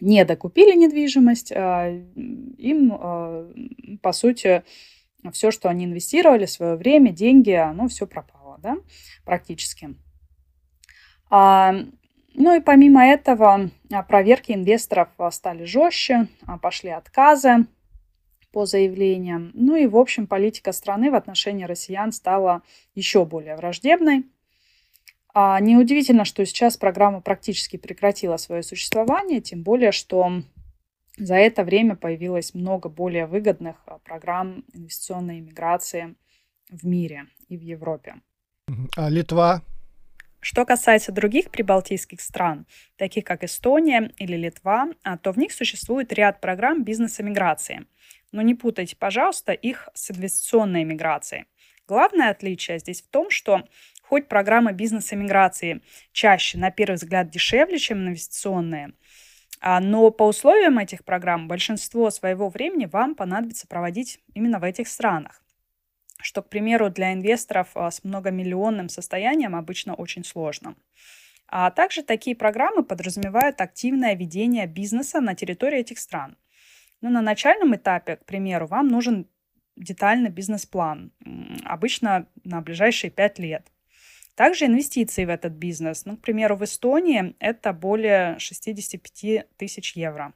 не 0.00 0.24
докупили 0.24 0.76
недвижимость, 0.76 1.50
им, 1.50 2.90
по 4.00 4.12
сути, 4.12 4.62
все, 5.32 5.50
что 5.50 5.68
они 5.68 5.84
инвестировали, 5.84 6.46
свое 6.46 6.76
время, 6.76 7.10
деньги, 7.10 7.50
оно 7.50 7.88
все 7.88 8.06
пропало, 8.06 8.60
да, 8.62 8.76
практически. 9.24 9.96
А, 11.28 11.74
ну 12.34 12.56
и 12.56 12.60
помимо 12.60 13.04
этого, 13.04 13.68
а, 13.90 14.02
проверки 14.04 14.52
инвесторов 14.52 15.08
а, 15.18 15.32
стали 15.32 15.64
жестче, 15.64 16.28
пошли 16.62 16.90
отказы 16.90 17.66
по 18.52 18.64
заявлениям. 18.64 19.50
Ну 19.54 19.74
и, 19.74 19.88
в 19.88 19.96
общем, 19.96 20.28
политика 20.28 20.70
страны 20.70 21.10
в 21.10 21.16
отношении 21.16 21.64
россиян 21.64 22.12
стала 22.12 22.62
еще 22.94 23.24
более 23.24 23.56
враждебной. 23.56 24.24
Неудивительно, 25.36 26.24
что 26.24 26.46
сейчас 26.46 26.78
программа 26.78 27.20
практически 27.20 27.76
прекратила 27.76 28.38
свое 28.38 28.62
существование, 28.62 29.42
тем 29.42 29.62
более, 29.62 29.92
что 29.92 30.42
за 31.18 31.34
это 31.34 31.62
время 31.62 31.94
появилось 31.94 32.54
много 32.54 32.88
более 32.88 33.26
выгодных 33.26 33.76
программ 34.02 34.64
инвестиционной 34.72 35.40
иммиграции 35.40 36.14
в 36.70 36.86
мире 36.86 37.26
и 37.48 37.58
в 37.58 37.60
Европе. 37.60 38.16
А 38.96 39.10
Литва 39.10 39.62
что 40.46 40.64
касается 40.64 41.10
других 41.10 41.50
прибалтийских 41.50 42.20
стран, 42.20 42.66
таких 42.96 43.24
как 43.24 43.42
Эстония 43.42 44.12
или 44.16 44.36
Литва, 44.36 44.90
а, 45.02 45.18
то 45.18 45.32
в 45.32 45.38
них 45.38 45.52
существует 45.52 46.12
ряд 46.12 46.40
программ 46.40 46.84
бизнес-эмиграции. 46.84 47.86
Но 48.30 48.42
не 48.42 48.54
путайте, 48.54 48.94
пожалуйста, 48.94 49.50
их 49.50 49.88
с 49.94 50.12
инвестиционной 50.12 50.84
эмиграцией. 50.84 51.46
Главное 51.88 52.30
отличие 52.30 52.78
здесь 52.78 53.02
в 53.02 53.08
том, 53.08 53.28
что 53.28 53.64
хоть 54.08 54.28
программы 54.28 54.72
бизнес-эмиграции 54.72 55.82
чаще, 56.12 56.58
на 56.58 56.70
первый 56.70 56.96
взгляд, 56.96 57.30
дешевле, 57.30 57.78
чем 57.78 58.06
инвестиционные, 58.06 58.92
а, 59.60 59.80
но 59.80 60.10
по 60.10 60.24
условиям 60.24 60.78
этих 60.78 61.04
программ 61.04 61.48
большинство 61.48 62.10
своего 62.10 62.48
времени 62.48 62.86
вам 62.86 63.14
понадобится 63.14 63.66
проводить 63.66 64.20
именно 64.34 64.58
в 64.58 64.64
этих 64.64 64.88
странах 64.88 65.42
что, 66.22 66.42
к 66.42 66.48
примеру, 66.48 66.90
для 66.90 67.12
инвесторов 67.12 67.68
а, 67.74 67.90
с 67.90 68.02
многомиллионным 68.02 68.88
состоянием 68.88 69.54
обычно 69.54 69.94
очень 69.94 70.24
сложно. 70.24 70.74
А 71.48 71.70
также 71.70 72.02
такие 72.02 72.34
программы 72.34 72.82
подразумевают 72.82 73.60
активное 73.60 74.14
ведение 74.14 74.66
бизнеса 74.66 75.20
на 75.20 75.34
территории 75.34 75.78
этих 75.78 75.98
стран. 75.98 76.36
Но 77.00 77.10
на 77.10 77.20
начальном 77.20 77.76
этапе, 77.76 78.16
к 78.16 78.24
примеру, 78.24 78.66
вам 78.66 78.88
нужен 78.88 79.28
детальный 79.76 80.30
бизнес-план, 80.30 81.12
обычно 81.64 82.26
на 82.44 82.60
ближайшие 82.62 83.10
пять 83.10 83.38
лет. 83.38 83.70
Также 84.36 84.66
инвестиции 84.66 85.24
в 85.24 85.30
этот 85.30 85.54
бизнес. 85.54 86.04
Ну, 86.04 86.16
к 86.18 86.20
примеру, 86.20 86.56
в 86.56 86.64
Эстонии 86.64 87.34
это 87.40 87.72
более 87.72 88.38
65 88.38 89.48
тысяч 89.56 89.96
евро. 89.96 90.34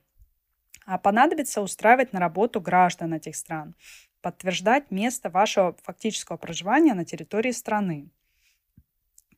А 0.87 0.99
понадобится 0.99 1.61
устраивать 1.61 2.13
на 2.13 2.19
работу 2.19 2.61
граждан 2.61 3.13
этих 3.15 3.37
стран 3.37 3.77
подтверждать 4.23 4.91
место 4.91 5.31
вашего 5.31 5.77
фактического 5.83 6.37
проживания 6.37 6.95
на 6.95 7.05
территории 7.05 7.53
страны. 7.53 8.11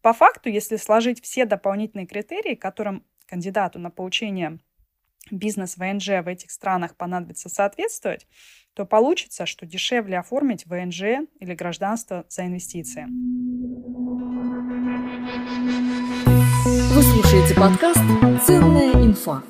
По 0.01 0.13
факту, 0.13 0.49
если 0.49 0.77
сложить 0.77 1.23
все 1.23 1.45
дополнительные 1.45 2.07
критерии, 2.07 2.55
которым 2.55 3.05
кандидату 3.27 3.79
на 3.79 3.91
получение 3.91 4.59
бизнес 5.31 5.77
ВНЖ 5.77 6.25
в 6.25 6.29
этих 6.29 6.51
странах 6.51 6.97
понадобится 6.97 7.49
соответствовать, 7.49 8.27
то 8.75 8.85
получится, 8.85 9.47
что 9.47 9.67
дешевле 9.67 10.19
оформить 10.19 10.67
ВНЖ 10.67 11.29
или 11.39 11.55
гражданство 11.55 12.27
за 12.29 12.47
инвестиции. 12.47 13.07
Слушаете 17.33 17.59
подкаст 17.59 18.01
«Ценная 18.47 18.93
инфа». 18.93 19.43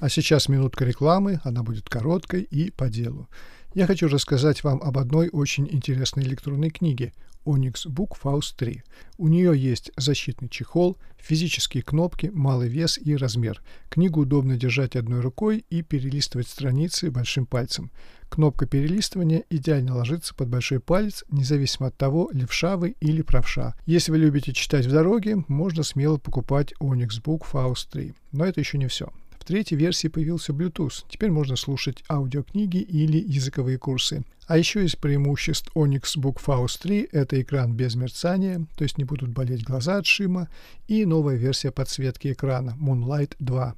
А 0.00 0.08
сейчас 0.08 0.48
минутка 0.48 0.86
рекламы, 0.86 1.40
она 1.44 1.62
будет 1.62 1.90
короткой 1.90 2.40
и 2.40 2.70
по 2.70 2.88
делу. 2.88 3.28
Я 3.76 3.86
хочу 3.86 4.08
рассказать 4.08 4.64
вам 4.64 4.80
об 4.82 4.96
одной 4.96 5.28
очень 5.30 5.68
интересной 5.70 6.22
электронной 6.22 6.70
книге 6.70 7.12
Onyx 7.44 7.86
Book 7.86 8.12
Faust 8.18 8.54
3. 8.56 8.82
У 9.18 9.28
нее 9.28 9.52
есть 9.54 9.90
защитный 9.98 10.48
чехол, 10.48 10.96
физические 11.18 11.82
кнопки, 11.82 12.30
малый 12.32 12.70
вес 12.70 12.96
и 12.96 13.14
размер. 13.14 13.62
Книгу 13.90 14.22
удобно 14.22 14.56
держать 14.56 14.96
одной 14.96 15.20
рукой 15.20 15.66
и 15.68 15.82
перелистывать 15.82 16.48
страницы 16.48 17.10
большим 17.10 17.44
пальцем. 17.44 17.90
Кнопка 18.30 18.64
перелистывания 18.64 19.44
идеально 19.50 19.94
ложится 19.94 20.34
под 20.34 20.48
большой 20.48 20.80
палец, 20.80 21.26
независимо 21.30 21.88
от 21.88 21.98
того, 21.98 22.30
левша 22.32 22.78
вы 22.78 22.96
или 23.00 23.20
правша. 23.20 23.74
Если 23.84 24.10
вы 24.10 24.16
любите 24.16 24.54
читать 24.54 24.86
в 24.86 24.90
дороге, 24.90 25.44
можно 25.48 25.82
смело 25.82 26.16
покупать 26.16 26.72
Onyx 26.80 27.22
Book 27.22 27.42
Faust 27.52 27.88
3. 27.92 28.14
Но 28.32 28.46
это 28.46 28.58
еще 28.58 28.78
не 28.78 28.86
все 28.86 29.12
третьей 29.46 29.78
версии 29.78 30.08
появился 30.08 30.52
Bluetooth. 30.52 31.04
Теперь 31.08 31.30
можно 31.30 31.56
слушать 31.56 32.04
аудиокниги 32.10 32.78
или 32.78 33.16
языковые 33.18 33.78
курсы. 33.78 34.24
А 34.46 34.58
еще 34.58 34.84
из 34.84 34.94
преимуществ 34.94 35.70
Onyx 35.74 36.16
Book 36.18 36.38
Faust 36.44 36.80
3– 36.82 37.08
это 37.12 37.40
экран 37.40 37.74
без 37.74 37.94
мерцания, 37.94 38.66
то 38.76 38.84
есть 38.84 38.98
не 38.98 39.04
будут 39.04 39.30
болеть 39.30 39.64
глаза 39.64 39.98
от 39.98 40.06
шима, 40.06 40.48
и 40.86 41.04
новая 41.04 41.36
версия 41.36 41.70
подсветки 41.70 42.32
экрана 42.32 42.76
Moonlight 42.80 43.34
2. 43.38 43.74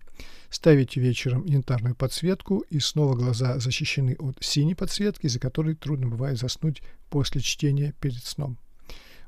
Ставите 0.50 1.00
вечером 1.00 1.44
янтарную 1.44 1.94
подсветку, 1.94 2.64
и 2.70 2.81
снова 2.81 3.14
глаза 3.14 3.59
защищены 3.59 4.16
от 4.18 4.42
синей 4.42 4.74
подсветки, 4.74 5.26
из-за 5.26 5.38
которой 5.38 5.74
трудно 5.74 6.09
бывает 6.09 6.38
заснуть 6.38 6.83
после 7.11 7.40
чтения 7.40 7.94
перед 8.00 8.24
сном. 8.24 8.59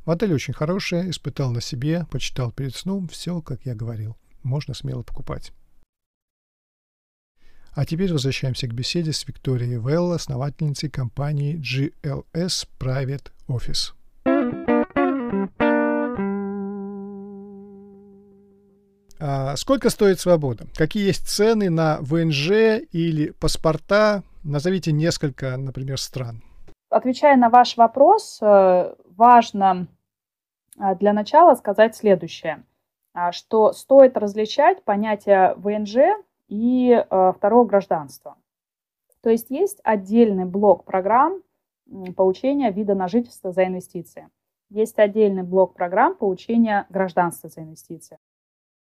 Модель 0.06 0.32
очень 0.32 0.54
хорошая, 0.54 1.10
испытал 1.10 1.52
на 1.52 1.60
себе, 1.60 2.06
почитал 2.10 2.50
перед 2.50 2.74
сном, 2.74 3.08
все, 3.08 3.40
как 3.42 3.64
я 3.64 3.74
говорил. 3.74 4.16
Можно 4.42 4.74
смело 4.74 5.02
покупать. 5.02 5.52
А 7.74 7.84
теперь 7.86 8.12
возвращаемся 8.12 8.66
к 8.66 8.74
беседе 8.74 9.12
с 9.12 9.26
Викторией 9.26 9.78
Велл, 9.78 10.12
основательницей 10.12 10.90
компании 10.90 11.56
GLS 11.56 12.68
Private 12.78 13.30
Office. 13.48 13.94
А 19.20 19.54
сколько 19.56 19.90
стоит 19.90 20.18
свобода? 20.18 20.66
Какие 20.74 21.06
есть 21.06 21.28
цены 21.28 21.70
на 21.70 21.98
ВНЖ 22.00 22.82
или 22.90 23.30
паспорта? 23.38 24.22
Назовите 24.42 24.92
несколько, 24.92 25.56
например, 25.56 26.00
стран. 26.00 26.42
Отвечая 26.88 27.36
на 27.36 27.50
ваш 27.50 27.76
вопрос, 27.76 28.38
э, 28.40 28.94
важно 29.16 29.86
э, 30.76 30.96
для 30.96 31.12
начала 31.12 31.54
сказать 31.54 31.94
следующее, 31.94 32.64
а, 33.12 33.30
что 33.30 33.72
стоит 33.72 34.16
различать 34.16 34.82
понятие 34.82 35.54
ВНЖ 35.56 35.96
и 36.50 36.90
э, 36.90 37.32
второго 37.34 37.64
гражданства. 37.64 38.36
То 39.22 39.30
есть 39.30 39.50
есть 39.50 39.80
отдельный 39.84 40.44
блок 40.44 40.84
программ 40.84 41.42
получения 42.16 42.70
вида 42.70 42.94
на 42.94 43.08
жительство 43.08 43.52
за 43.52 43.64
инвестиции. 43.66 44.28
Есть 44.68 44.98
отдельный 44.98 45.42
блок 45.42 45.74
программ 45.74 46.14
получения 46.14 46.86
гражданства 46.90 47.48
за 47.48 47.62
инвестиции. 47.62 48.18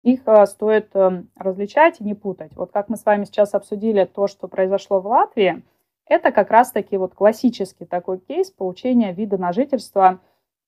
Их 0.03 0.21
э, 0.27 0.47
стоит 0.47 0.95
э, 0.95 1.25
различать 1.37 2.01
и 2.01 2.05
не 2.05 2.15
путать. 2.15 2.55
Вот 2.55 2.71
как 2.71 2.91
мы 2.91 2.97
с 2.97 3.05
вами 3.07 3.25
сейчас 3.25 3.55
обсудили 3.55 4.05
то, 4.05 4.27
что 4.27 4.47
произошло 4.47 5.01
в 5.01 5.07
Латвии, 5.07 5.63
это 6.07 6.33
как 6.33 6.51
раз-таки 6.51 6.99
вот 6.99 7.15
классический 7.15 7.87
такой 7.87 8.19
кейс 8.19 8.51
получения 8.51 9.13
вида 9.13 9.39
на 9.39 9.53
жительство 9.53 10.21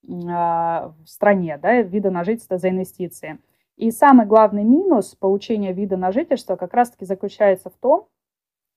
в 0.02 0.94
стране, 1.04 1.58
да, 1.60 1.82
вида 1.82 2.10
на 2.12 2.22
жительство 2.22 2.58
за 2.58 2.70
инвестиции. 2.70 3.38
И 3.76 3.90
самый 3.90 4.26
главный 4.26 4.64
минус 4.64 5.14
получения 5.14 5.72
вида 5.72 5.96
на 5.96 6.10
жительство 6.10 6.56
как 6.56 6.72
раз-таки 6.72 7.04
заключается 7.04 7.68
в 7.68 7.74
том, 7.74 8.08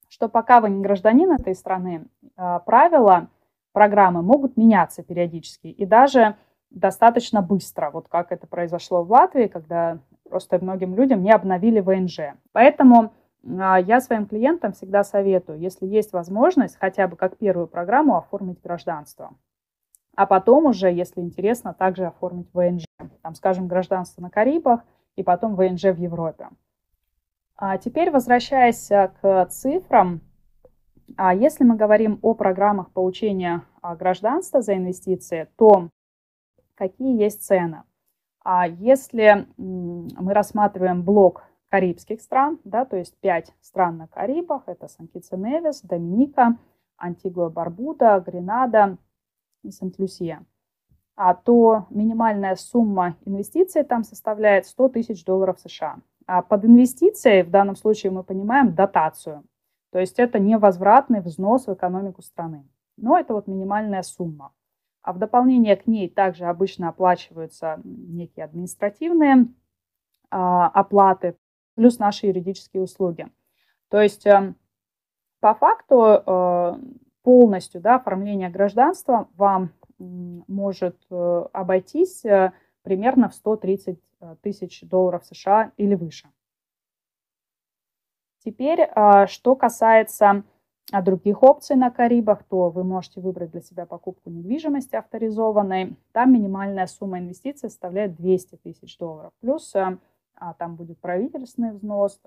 что 0.09 0.27
пока 0.27 0.59
вы 0.59 0.69
не 0.69 0.81
гражданин 0.81 1.31
этой 1.31 1.55
страны, 1.55 2.05
а, 2.35 2.59
правила 2.59 3.29
программы 3.71 4.21
могут 4.21 4.57
меняться 4.57 5.03
периодически 5.03 5.67
и 5.67 5.85
даже 5.85 6.35
достаточно 6.69 7.41
быстро, 7.41 7.91
вот 7.91 8.09
как 8.09 8.31
это 8.31 8.45
произошло 8.45 9.03
в 9.03 9.11
Латвии, 9.11 9.47
когда 9.47 9.99
просто 10.27 10.59
многим 10.59 10.95
людям 10.95 11.23
не 11.23 11.31
обновили 11.31 11.79
ВНЖ. 11.79 12.35
Поэтому 12.51 13.13
а, 13.47 13.79
я 13.79 14.01
своим 14.01 14.25
клиентам 14.25 14.73
всегда 14.73 15.03
советую, 15.05 15.59
если 15.59 15.85
есть 15.85 16.11
возможность, 16.11 16.77
хотя 16.77 17.07
бы 17.07 17.15
как 17.15 17.37
первую 17.37 17.67
программу 17.67 18.17
оформить 18.17 18.61
гражданство 18.61 19.33
а 20.19 20.25
потом 20.25 20.65
уже, 20.65 20.91
если 20.91 21.21
интересно, 21.21 21.73
также 21.73 22.05
оформить 22.05 22.49
ВНЖ, 22.53 22.83
там, 23.21 23.35
скажем, 23.35 23.69
гражданство 23.69 24.21
на 24.21 24.29
Карибах 24.29 24.81
и 25.15 25.23
потом 25.23 25.55
ВНЖ 25.55 25.83
в 25.83 25.97
Европе. 25.97 26.49
А 27.55 27.77
теперь 27.77 28.11
возвращаясь 28.11 28.89
к 28.89 29.45
цифрам, 29.49 30.19
а 31.15 31.33
если 31.33 31.63
мы 31.63 31.77
говорим 31.77 32.19
о 32.21 32.33
программах 32.33 32.91
получения 32.91 33.61
а, 33.81 33.95
гражданства 33.95 34.61
за 34.61 34.75
инвестиции, 34.75 35.47
то 35.55 35.87
какие 36.75 37.17
есть 37.17 37.41
цены? 37.41 37.83
А 38.43 38.67
если 38.67 39.47
мы 39.55 40.33
рассматриваем 40.33 41.01
блок 41.01 41.45
карибских 41.69 42.19
стран, 42.19 42.59
да, 42.65 42.83
то 42.83 42.97
есть 42.97 43.17
пять 43.21 43.53
стран 43.61 43.95
на 43.95 44.07
Карибах, 44.07 44.63
это 44.65 44.89
Сан-Китс-Невис, 44.89 45.79
Доминика, 45.83 46.57
Антигуа, 46.97 47.47
Барбуда, 47.47 48.19
Гренада 48.19 48.97
и 49.63 49.71
Сент-Люсия, 49.71 50.45
а 51.15 51.33
то 51.33 51.87
минимальная 51.89 52.55
сумма 52.55 53.17
инвестиций 53.25 53.83
там 53.83 54.03
составляет 54.03 54.65
100 54.65 54.89
тысяч 54.89 55.25
долларов 55.25 55.59
США. 55.59 55.97
А 56.25 56.41
под 56.41 56.65
инвестицией 56.65 57.43
в 57.43 57.49
данном 57.49 57.75
случае 57.75 58.11
мы 58.11 58.23
понимаем 58.23 58.73
дотацию, 58.73 59.43
то 59.91 59.99
есть 59.99 60.19
это 60.19 60.39
невозвратный 60.39 61.21
взнос 61.21 61.67
в 61.67 61.73
экономику 61.73 62.21
страны. 62.21 62.67
Но 62.97 63.17
это 63.17 63.33
вот 63.33 63.47
минимальная 63.47 64.03
сумма. 64.03 64.53
А 65.01 65.13
в 65.13 65.17
дополнение 65.17 65.75
к 65.75 65.87
ней 65.87 66.09
также 66.09 66.45
обычно 66.45 66.89
оплачиваются 66.89 67.79
некие 67.83 68.45
административные 68.45 69.47
а, 70.29 70.67
оплаты, 70.67 71.37
плюс 71.75 71.97
наши 71.97 72.27
юридические 72.27 72.83
услуги. 72.83 73.27
То 73.87 74.01
есть 74.01 74.27
э, 74.27 74.53
по 75.39 75.55
факту 75.55 76.21
э, 76.25 76.75
полностью 77.23 77.81
да, 77.81 77.95
оформление 77.95 78.49
гражданства 78.49 79.27
вам 79.35 79.73
может 79.99 80.97
э, 81.09 81.45
обойтись 81.53 82.23
примерно 82.83 83.29
в 83.29 83.35
130 83.35 83.99
тысяч 84.41 84.81
долларов 84.83 85.25
США 85.25 85.71
или 85.77 85.95
выше. 85.95 86.27
Теперь, 88.43 88.89
что 89.27 89.55
касается 89.55 90.43
других 91.03 91.43
опций 91.43 91.75
на 91.75 91.91
Карибах, 91.91 92.43
то 92.43 92.69
вы 92.69 92.83
можете 92.83 93.19
выбрать 93.19 93.51
для 93.51 93.61
себя 93.61 93.85
покупку 93.85 94.29
недвижимости 94.29 94.95
авторизованной. 94.95 95.97
Там 96.13 96.33
минимальная 96.33 96.87
сумма 96.87 97.19
инвестиций 97.19 97.69
составляет 97.69 98.15
200 98.15 98.55
тысяч 98.57 98.97
долларов. 98.97 99.33
Плюс 99.41 99.73
а 100.39 100.53
там 100.53 100.75
будет 100.75 100.99
правительственный 100.99 101.73
взнос 101.73 102.19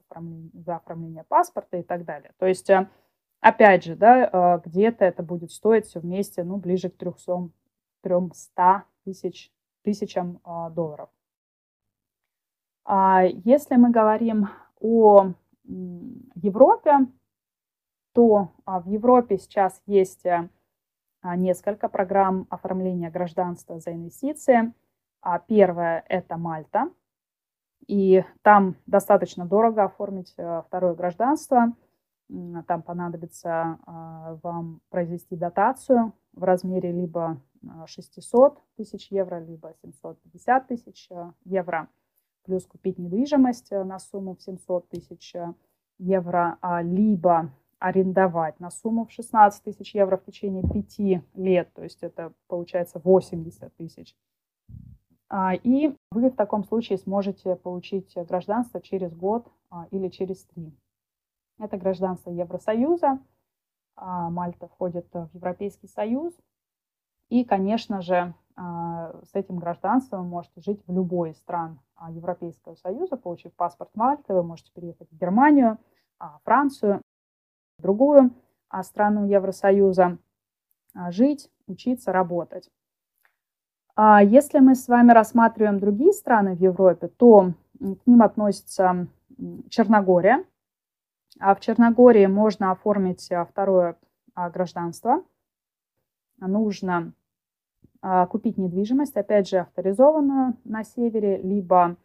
за 0.53 0.77
оформление 0.77 1.25
паспорта 1.25 1.79
и 1.79 1.83
так 1.83 2.05
далее. 2.05 2.33
То 2.39 2.47
есть, 2.47 2.69
э, 2.71 2.89
опять 3.43 3.85
же, 3.85 3.95
да, 3.97 4.25
э, 4.25 4.61
где-то 4.65 5.05
это 5.05 5.23
будет 5.23 5.53
стоить 5.53 5.85
все 5.85 6.01
вместе, 6.01 6.43
ну, 6.43 6.57
ближе 6.57 6.89
к 6.89 6.97
300, 6.97 7.51
300 8.01 8.85
тысяч, 9.05 9.53
тысячам 9.83 10.41
э, 10.45 10.71
долларов. 10.71 11.11
А 12.85 13.25
если 13.25 13.77
мы 13.77 13.91
говорим 13.91 14.49
о 14.81 15.35
Европе, 15.65 17.07
то 18.15 18.49
а, 18.65 18.81
в 18.81 18.89
Европе 18.89 19.39
сейчас 19.39 19.81
есть 19.87 20.25
несколько 21.23 21.89
программ 21.89 22.49
оформления 22.51 23.11
гражданства 23.11 23.79
за 23.79 23.93
инвестиции. 23.93 24.75
Первая– 25.47 26.05
это 26.09 26.37
Мальта– 26.37 26.91
и 27.87 28.25
там 28.43 28.77
достаточно 28.87 29.47
дорого 29.47 29.85
оформить 29.85 30.33
э, 30.37 30.63
второе 30.67 30.95
гражданство. 30.95 31.73
Там 32.67 32.83
понадобится 32.83 33.79
а, 33.87 34.39
вам 34.43 34.81
произвести 34.91 35.37
дотацию 35.37 36.13
в 36.33 36.45
размере 36.45 36.93
либо 36.93 37.41
600 37.87 38.59
тысяч 38.77 39.11
евро, 39.11 39.39
либо 39.39 39.73
750 39.83 40.67
тысяч 40.67 41.09
э, 41.11 41.33
евро, 41.45 41.89
плюс 42.45 42.67
купить 42.67 42.99
недвижимость 42.99 43.71
э, 43.71 43.85
на 43.85 43.99
сумму 43.99 44.35
в 44.35 44.43
700 44.43 44.89
тысяч 44.89 45.35
евро, 45.99 46.59
а, 46.61 46.83
либо 46.83 47.51
арендовать 47.79 48.59
на 48.61 48.71
сумму 48.71 49.07
в 49.07 49.13
16 49.13 49.63
тысяч 49.63 49.95
евро 49.95 50.17
в 50.17 50.25
течение 50.25 50.63
5 50.63 51.25
лет, 51.35 51.73
то 51.75 51.83
есть 51.83 52.03
это 52.03 52.33
получается 52.49 53.01
80 53.03 53.75
тысяч 53.77 54.17
а, 55.35 55.55
и 55.55 55.97
вы 56.11 56.29
в 56.29 56.37
таком 56.37 56.63
случае 56.63 56.99
сможете 56.99 57.57
получить 57.57 58.15
гражданство 58.29 58.83
через 58.83 59.15
год 59.15 59.51
а, 59.71 59.87
или 59.91 60.09
через 60.09 60.45
три. 60.45 60.75
Это 61.63 61.77
гражданство 61.77 62.31
Евросоюза. 62.31 63.21
А, 63.95 64.31
Мальта 64.31 64.67
входит 64.67 65.07
в 65.13 65.31
Европейский 65.33 65.87
Союз. 65.87 66.35
И, 67.29 67.45
конечно 67.45 68.03
же, 68.03 68.35
с 68.57 69.31
этим 69.33 69.59
гражданством 69.59 70.25
вы 70.25 70.29
можете 70.29 70.61
жить 70.61 70.83
в 70.89 70.93
любой 70.93 71.31
из 71.31 71.39
стран 71.39 71.79
Европейского 72.11 72.75
Союза, 72.75 73.17
получив 73.17 73.55
паспорт 73.55 73.91
Мальты. 73.95 74.35
Вы 74.35 74.43
можете 74.43 74.73
переехать 74.73 75.09
в 75.09 75.17
Германию, 75.17 75.79
Францию, 76.43 77.01
другую 77.79 78.33
страну 78.83 79.25
Евросоюза, 79.27 80.19
жить, 81.11 81.49
учиться, 81.69 82.11
работать. 82.13 82.69
А 83.95 84.21
если 84.21 84.59
мы 84.59 84.75
с 84.75 84.89
вами 84.89 85.13
рассматриваем 85.13 85.79
другие 85.79 86.13
страны 86.13 86.57
в 86.57 86.61
Европе, 86.61 87.07
то 87.07 87.53
к 87.79 88.07
ним 88.07 88.21
относится 88.21 89.07
Черногория. 89.71 90.45
А 91.39 91.55
в 91.55 91.61
Черногории 91.61 92.27
можно 92.27 92.71
оформить 92.71 93.31
а, 93.31 93.45
второе 93.45 93.97
а, 94.35 94.51
гражданство. 94.51 95.25
Нужно 96.39 97.13
купить 98.31 98.59
недвижимость, 98.59 99.17
опять 99.17 99.49
же, 99.49 99.59
авторизованную 99.59 100.57
на 100.65 100.83
севере, 100.83 101.41
либо 101.41 101.97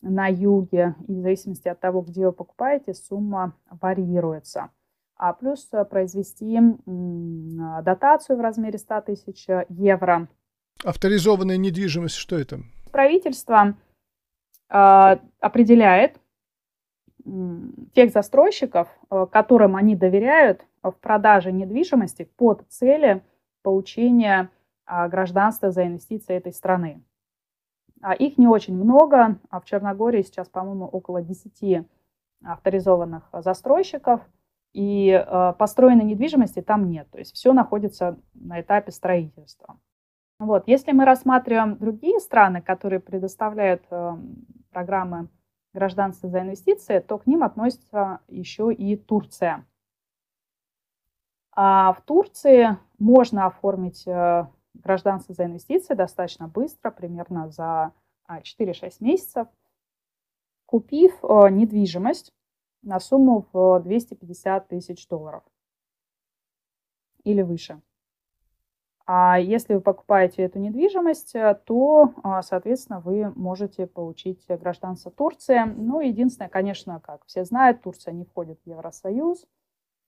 на 0.00 0.28
юге. 0.28 0.94
И 1.08 1.12
в 1.12 1.22
зависимости 1.22 1.66
от 1.66 1.80
того, 1.80 2.02
где 2.02 2.26
вы 2.26 2.32
покупаете, 2.32 2.94
сумма 2.94 3.56
варьируется. 3.68 4.70
А 5.16 5.32
плюс 5.32 5.68
произвести 5.90 6.60
дотацию 6.86 8.38
в 8.38 8.40
размере 8.40 8.78
100 8.78 9.00
тысяч 9.00 9.48
евро– 9.68 10.28
Авторизованная 10.84 11.58
недвижимость, 11.58 12.14
что 12.14 12.38
это? 12.38 12.60
Правительство 12.90 13.76
э, 14.70 15.16
определяет 15.40 16.16
э, 16.16 16.20
тех 17.94 18.12
застройщиков, 18.12 18.88
э, 19.10 19.26
которым 19.30 19.76
они 19.76 19.96
доверяют 19.96 20.64
в 20.82 20.92
продаже 20.92 21.52
недвижимости 21.52 22.24
под 22.36 22.64
цели 22.68 23.22
получения 23.62 24.50
э, 24.86 25.08
гражданства 25.08 25.70
за 25.70 25.86
инвестиции 25.86 26.34
этой 26.34 26.52
страны. 26.52 27.02
А 28.02 28.14
их 28.14 28.38
не 28.38 28.48
очень 28.48 28.76
много. 28.76 29.38
А 29.50 29.60
в 29.60 29.64
Черногории 29.64 30.22
сейчас, 30.22 30.48
по-моему, 30.48 30.86
около 30.86 31.22
10 31.22 31.86
авторизованных 32.44 33.28
застройщиков. 33.32 34.20
И 34.72 35.10
э, 35.10 35.52
построенной 35.58 36.04
недвижимости 36.04 36.62
там 36.62 36.88
нет. 36.88 37.10
То 37.10 37.18
есть 37.18 37.34
все 37.34 37.52
находится 37.52 38.16
на 38.34 38.60
этапе 38.60 38.92
строительства. 38.92 39.78
Вот. 40.38 40.62
Если 40.66 40.92
мы 40.92 41.04
рассматриваем 41.04 41.76
другие 41.76 42.20
страны, 42.20 42.62
которые 42.62 43.00
предоставляют 43.00 43.82
э, 43.90 44.16
программы 44.70 45.28
гражданства 45.72 46.28
за 46.28 46.40
инвестиции, 46.40 46.98
то 46.98 47.18
к 47.18 47.26
ним 47.26 47.42
относится 47.42 48.20
еще 48.28 48.72
и 48.72 48.96
Турция. 48.96 49.66
А 51.52 51.92
в 51.92 52.02
Турции 52.02 52.78
можно 52.98 53.46
оформить 53.46 54.06
э, 54.06 54.46
гражданство 54.74 55.34
за 55.34 55.44
инвестиции 55.44 55.94
достаточно 55.94 56.48
быстро, 56.48 56.90
примерно 56.90 57.48
за 57.50 57.92
4-6 58.28 58.96
месяцев, 59.00 59.48
купив 60.66 61.12
э, 61.22 61.50
недвижимость 61.50 62.32
на 62.82 63.00
сумму 63.00 63.46
в 63.52 63.80
250 63.80 64.68
тысяч 64.68 65.06
долларов 65.08 65.42
или 67.24 67.42
выше. 67.42 67.80
А 69.12 69.40
если 69.40 69.74
вы 69.74 69.80
покупаете 69.80 70.42
эту 70.42 70.60
недвижимость, 70.60 71.34
э, 71.34 71.60
то, 71.64 72.14
а, 72.22 72.42
соответственно, 72.42 73.00
вы 73.00 73.32
можете 73.34 73.88
получить 73.88 74.46
гражданство 74.46 75.10
Турции. 75.10 75.64
Ну, 75.64 75.98
единственное, 75.98 76.48
конечно, 76.48 77.00
как 77.00 77.24
все 77.26 77.44
знают, 77.44 77.82
Турция 77.82 78.14
не 78.14 78.24
входит 78.24 78.60
в 78.64 78.68
Евросоюз, 78.68 79.48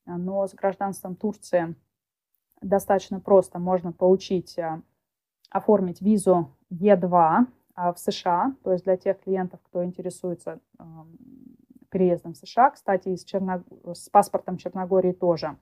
но 0.07 0.47
с 0.47 0.55
гражданством 0.55 1.17
Турции 1.17 1.75
достаточно 2.61 3.19
просто 3.19 3.59
можно 3.59 3.91
получить, 3.91 4.57
э, 4.57 4.81
оформить 5.51 6.01
визу 6.01 6.53
Е2 6.71 7.47
а, 7.75 7.93
в 7.93 7.99
США, 7.99 8.55
то 8.63 8.71
есть 8.71 8.85
для 8.85 8.97
тех 8.97 9.19
клиентов, 9.19 9.59
кто 9.65 9.85
интересуется 9.85 10.61
переездом 11.91 12.35
в 12.35 12.37
США. 12.37 12.71
Кстати, 12.71 13.17
с, 13.17 13.25
Черно... 13.25 13.65
с 13.85 14.09
паспортом 14.11 14.59
Черногории 14.59 15.11
тоже. 15.11 15.57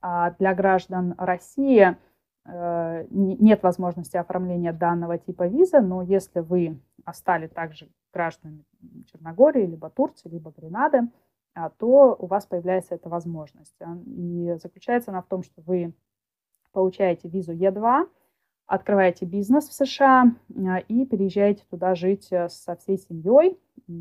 А 0.00 0.30
для 0.30 0.54
граждан 0.54 1.14
России– 1.18 1.94
нет 2.46 3.62
возможности 3.62 4.16
оформления 4.16 4.72
данного 4.72 5.18
типа 5.18 5.46
визы, 5.46 5.80
но 5.80 6.02
если 6.02 6.40
вы 6.40 6.80
стали 7.12 7.46
также 7.46 7.88
гражданами 8.12 8.64
Черногории, 9.12 9.66
либо 9.66 9.90
Турции, 9.90 10.28
либо 10.28 10.50
Гренады, 10.50 11.08
а, 11.54 11.70
то 11.70 12.16
у 12.18 12.26
вас 12.26 12.46
появляется 12.46 12.94
эта 12.94 13.08
возможность. 13.08 13.74
А, 13.80 13.96
и 14.06 14.54
заключается 14.62 15.10
она 15.10 15.22
в 15.22 15.26
том, 15.26 15.42
что 15.42 15.60
вы 15.62 15.94
получаете 16.72 17.28
визу 17.28 17.52
Е2, 17.52 18.08
открываете 18.66 19.26
бизнес 19.26 19.68
в 19.68 19.72
США 19.72 20.26
а, 20.56 20.78
и 20.78 21.04
переезжаете 21.04 21.64
туда 21.68 21.94
жить 21.94 22.28
э, 22.30 22.48
со 22.48 22.76
всей 22.76 22.98
семьей. 22.98 23.58
Э, 23.88 23.92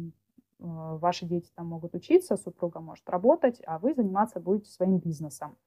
ваши 0.59 1.25
дети 1.25 1.49
там 1.55 1.67
могут 1.67 1.95
учиться, 1.95 2.37
супруга 2.37 2.79
может 2.79 3.09
работать, 3.09 3.61
а 3.65 3.79
вы 3.79 3.93
заниматься 3.93 4.39
будете 4.39 4.69
своим 4.69 4.99
бизнесом. 4.99 5.57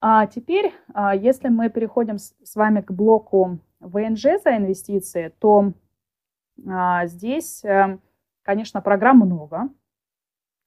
А 0.00 0.26
теперь, 0.26 0.74
а, 0.94 1.14
если 1.14 1.48
мы 1.48 1.70
переходим 1.70 2.18
с 2.18 2.54
вами 2.54 2.80
к 2.80 2.92
блоку 2.92 3.58
ВНЖ 3.80 4.42
за 4.44 4.56
инвестиции, 4.56 5.32
то 5.38 5.72
а, 6.68 7.06
здесь, 7.06 7.64
э, 7.64 7.98
конечно, 8.42 8.80
программ 8.80 9.18
много. 9.18 9.70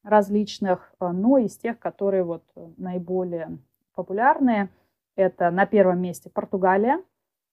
различных, 0.03 0.93
но 1.01 1.39
из 1.39 1.57
тех, 1.57 1.77
которые 1.77 2.23
вот 2.23 2.43
наиболее 2.77 3.59
популярные, 3.95 4.69
это 5.17 5.51
на 5.51 5.65
первом 5.65 6.01
месте 6.01 6.29
Португалия. 6.29 7.03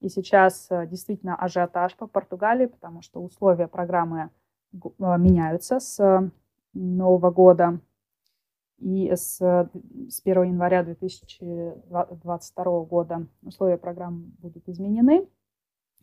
И 0.00 0.08
сейчас 0.08 0.68
действительно 0.86 1.34
ажиотаж 1.34 1.96
по 1.96 2.06
Португалии, 2.06 2.66
потому 2.66 3.02
что 3.02 3.20
условия 3.20 3.66
программы 3.66 4.30
меняются 4.72 5.80
с 5.80 6.30
Нового 6.72 7.30
года. 7.32 7.80
И 8.78 9.10
с, 9.10 9.38
с 9.38 10.20
1 10.22 10.42
января 10.42 10.82
2022 10.84 12.80
года 12.84 13.26
условия 13.42 13.78
программы 13.78 14.26
будут 14.38 14.68
изменены. 14.68 15.26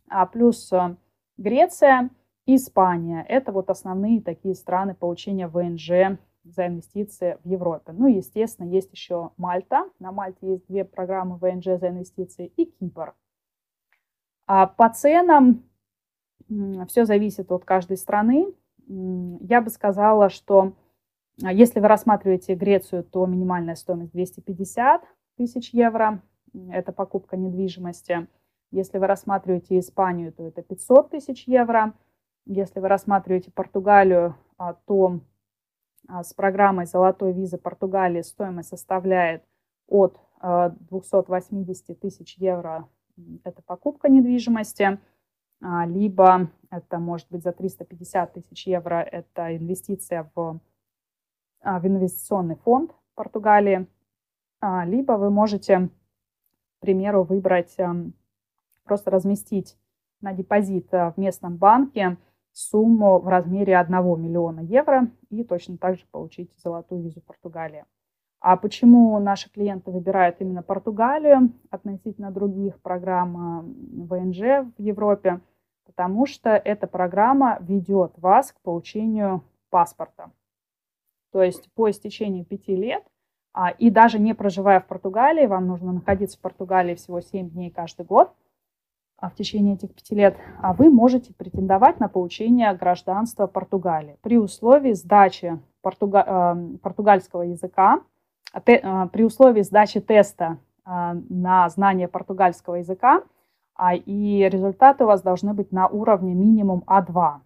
А 0.08 0.26
плюс 0.26 0.72
э, 0.72 0.96
Греция 1.36 2.10
и 2.46 2.56
Испания. 2.56 3.24
Это 3.28 3.52
вот 3.52 3.70
основные 3.70 4.20
такие 4.20 4.54
страны 4.54 4.94
получения 4.94 5.46
ВНЖ 5.48 6.18
за 6.44 6.66
инвестиции 6.66 7.38
в 7.42 7.48
Европе. 7.48 7.92
Ну 7.92 8.06
естественно, 8.06 8.68
есть 8.68 8.92
еще 8.92 9.30
Мальта. 9.36 9.84
На 9.98 10.12
Мальте 10.12 10.52
есть 10.52 10.66
две 10.66 10.84
программы 10.84 11.36
ВНЖ 11.36 11.80
за 11.80 11.88
инвестиции 11.88 12.52
и 12.56 12.66
Кипр. 12.66 13.14
А 14.46 14.66
по 14.66 14.90
ценам 14.90 15.62
все 16.88 17.06
зависит 17.06 17.50
от 17.50 17.64
каждой 17.64 17.96
страны. 17.96 18.52
Я 18.86 19.62
бы 19.62 19.70
сказала, 19.70 20.28
что 20.28 20.74
если 21.38 21.80
вы 21.80 21.88
рассматриваете 21.88 22.54
Грецию, 22.54 23.04
то 23.04 23.26
минимальная 23.26 23.74
стоимость 23.74 24.12
250 24.12 25.02
тысяч 25.36 25.70
евро. 25.70 26.22
Это 26.70 26.92
покупка 26.92 27.36
недвижимости. 27.36 28.28
Если 28.70 28.98
вы 28.98 29.06
рассматриваете 29.06 29.78
Испанию, 29.78 30.32
то 30.32 30.46
это 30.46 30.62
500 30.62 31.10
тысяч 31.10 31.46
евро. 31.46 31.94
Если 32.46 32.78
вы 32.80 32.88
рассматриваете 32.88 33.50
Португалию, 33.50 34.36
а, 34.58 34.74
то 34.74 35.20
а, 36.08 36.22
с 36.22 36.34
программой 36.34 36.86
«Золотой 36.86 37.32
виза 37.32 37.58
Португалии» 37.58 38.22
стоимость 38.22 38.68
составляет 38.68 39.44
от 39.88 40.18
280 40.40 41.98
тысяч 41.98 42.36
евро. 42.36 42.88
Это 43.44 43.62
покупка 43.62 44.08
недвижимости. 44.08 44.98
Либо 45.86 46.50
это 46.70 46.98
может 46.98 47.28
быть 47.30 47.42
за 47.42 47.52
350 47.52 48.34
тысяч 48.34 48.66
евро. 48.66 48.96
Это 49.00 49.56
инвестиция 49.56 50.30
в 50.34 50.40
а, 50.40 50.60
в 51.64 51.86
инвестиционный 51.86 52.56
фонд 52.56 52.92
Португалии, 53.14 53.86
а, 54.60 54.84
либо 54.84 55.12
вы 55.12 55.30
можете, 55.30 55.88
к 56.78 56.80
примеру, 56.80 57.22
выбрать, 57.22 57.74
эм, 57.78 58.14
просто 58.84 59.10
разместить 59.10 59.76
на 60.20 60.32
депозит 60.32 60.92
э, 60.92 61.12
в 61.12 61.18
местном 61.18 61.56
банке 61.56 62.16
сумму 62.52 63.18
в 63.18 63.28
размере 63.28 63.76
1 63.76 64.16
миллиона 64.20 64.60
евро 64.60 65.10
и 65.28 65.44
точно 65.44 65.76
так 65.76 65.96
же 65.96 66.04
получить 66.10 66.50
золотую 66.56 67.02
визу 67.02 67.20
Португалии. 67.20 67.84
А 68.40 68.56
почему 68.56 69.18
наши 69.18 69.50
клиенты 69.50 69.90
выбирают 69.90 70.36
именно 70.40 70.62
Португалию 70.62 71.52
относительно 71.70 72.30
других 72.30 72.80
программ 72.80 73.36
э, 73.36 74.04
ВНЖ 74.04 74.66
в 74.76 74.80
Европе? 74.80 75.40
Потому 75.84 76.26
что 76.26 76.50
эта 76.50 76.86
программа 76.86 77.58
ведет 77.60 78.12
вас 78.18 78.52
к 78.52 78.60
получению 78.60 79.42
паспорта. 79.70 80.30
То 81.34 81.42
есть 81.42 81.68
по 81.74 81.90
истечении 81.90 82.44
пяти 82.44 82.76
лет 82.76 83.02
а, 83.52 83.70
и 83.70 83.90
даже 83.90 84.20
не 84.20 84.34
проживая 84.34 84.78
в 84.78 84.86
Португалии, 84.86 85.46
вам 85.46 85.66
нужно 85.66 85.92
находиться 85.92 86.38
в 86.38 86.40
Португалии 86.40 86.94
всего 86.94 87.20
7 87.20 87.50
дней 87.50 87.72
каждый 87.72 88.06
год, 88.06 88.32
а 89.18 89.30
в 89.30 89.34
течение 89.34 89.74
этих 89.74 89.92
пяти 89.92 90.14
лет, 90.14 90.36
а 90.62 90.74
вы 90.74 90.90
можете 90.90 91.34
претендовать 91.34 91.98
на 91.98 92.08
получение 92.08 92.72
гражданства 92.74 93.48
Португалии. 93.48 94.16
При 94.22 94.38
условии 94.38 94.92
сдачи 94.92 95.58
португа, 95.82 96.24
э, 96.24 96.76
португальского 96.78 97.42
языка, 97.42 98.02
те, 98.64 98.76
э, 98.76 99.08
при 99.12 99.24
условии 99.24 99.62
сдачи 99.62 99.98
теста 99.98 100.58
э, 100.86 101.14
на 101.30 101.68
знание 101.68 102.06
португальского 102.06 102.76
языка, 102.76 103.24
а, 103.74 103.96
и 103.96 104.48
результаты 104.48 105.02
у 105.02 105.08
вас 105.08 105.20
должны 105.20 105.52
быть 105.52 105.72
на 105.72 105.88
уровне 105.88 106.32
минимум 106.32 106.84
А2, 106.86 107.40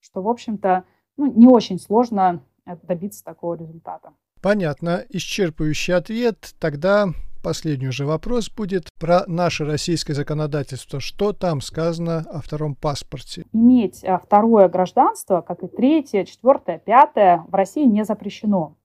что, 0.00 0.22
в 0.22 0.28
общем-то, 0.28 0.82
ну, 1.16 1.32
не 1.32 1.46
очень 1.46 1.78
сложно 1.78 2.40
добиться 2.82 3.24
такого 3.24 3.54
результата. 3.54 4.12
Понятно. 4.40 5.04
Исчерпывающий 5.10 5.94
ответ. 5.94 6.54
Тогда 6.60 7.08
последний 7.42 7.88
уже 7.88 8.06
вопрос 8.06 8.50
будет 8.50 8.88
про 8.98 9.24
наше 9.26 9.64
российское 9.64 10.14
законодательство. 10.14 11.00
Что 11.00 11.32
там 11.32 11.60
сказано 11.60 12.18
о 12.30 12.40
втором 12.40 12.74
паспорте? 12.74 13.46
Иметь 13.52 14.04
а, 14.04 14.18
второе 14.18 14.68
гражданство, 14.68 15.40
как 15.40 15.62
и 15.62 15.68
третье, 15.68 16.24
четвертое, 16.24 16.78
пятое, 16.78 17.44
в 17.48 17.54
России 17.54 17.84
не 17.84 18.04
запрещено. 18.04 18.76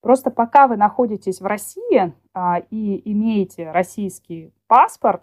Просто 0.00 0.30
пока 0.30 0.66
вы 0.66 0.76
находитесь 0.76 1.40
в 1.40 1.46
России 1.46 2.12
а, 2.34 2.58
и 2.70 3.12
имеете 3.12 3.70
российский 3.70 4.52
паспорт, 4.66 5.22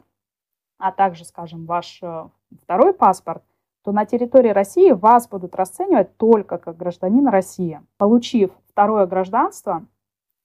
а 0.78 0.92
также, 0.92 1.26
скажем, 1.26 1.66
ваш 1.66 2.00
а, 2.02 2.32
второй 2.64 2.94
паспорт, 2.94 3.44
то 3.90 3.94
на 3.94 4.06
территории 4.06 4.50
России 4.50 4.92
вас 4.92 5.28
будут 5.28 5.56
расценивать 5.56 6.16
только 6.18 6.60
как 6.60 6.78
гражданина 6.78 7.32
России. 7.32 7.82
Получив 7.98 8.52
второе 8.68 9.08
гражданство, 9.08 9.84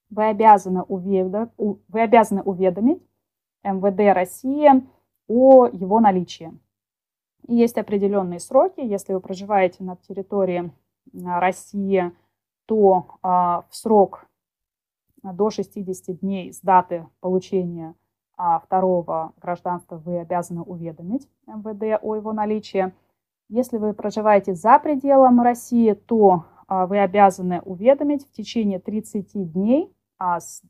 вы 0.08 0.24
обязаны, 0.28 0.80
уведомить, 0.80 1.50
вы 1.58 2.00
обязаны 2.00 2.40
уведомить 2.40 3.02
МВД 3.62 4.14
России 4.14 4.70
о 5.28 5.66
его 5.66 6.00
наличии. 6.00 6.58
И 7.46 7.54
есть 7.54 7.76
определенные 7.76 8.40
сроки. 8.40 8.80
Если 8.80 9.12
вы 9.12 9.20
проживаете 9.20 9.84
на 9.84 9.96
территории 9.96 10.72
а, 11.22 11.38
России, 11.38 12.12
то 12.64 13.08
а, 13.20 13.66
в 13.68 13.76
срок 13.76 14.24
до 15.22 15.50
60 15.50 16.18
дней 16.20 16.50
с 16.50 16.60
даты 16.62 17.06
получения 17.20 17.94
а, 18.38 18.58
второго 18.58 19.34
гражданства 19.36 19.96
вы 19.98 20.18
обязаны 20.18 20.62
уведомить 20.62 21.28
МВД 21.46 22.02
о 22.02 22.14
его 22.14 22.32
наличии. 22.32 22.94
Если 23.48 23.76
вы 23.76 23.92
проживаете 23.92 24.54
за 24.54 24.78
пределом 24.78 25.40
России, 25.40 25.92
то 25.92 26.46
а, 26.66 26.86
вы 26.86 26.98
обязаны 26.98 27.60
уведомить 27.60 28.26
в 28.26 28.32
течение 28.32 28.78
30 28.78 29.52
дней 29.52 29.94
а, 30.18 30.40
с, 30.40 30.62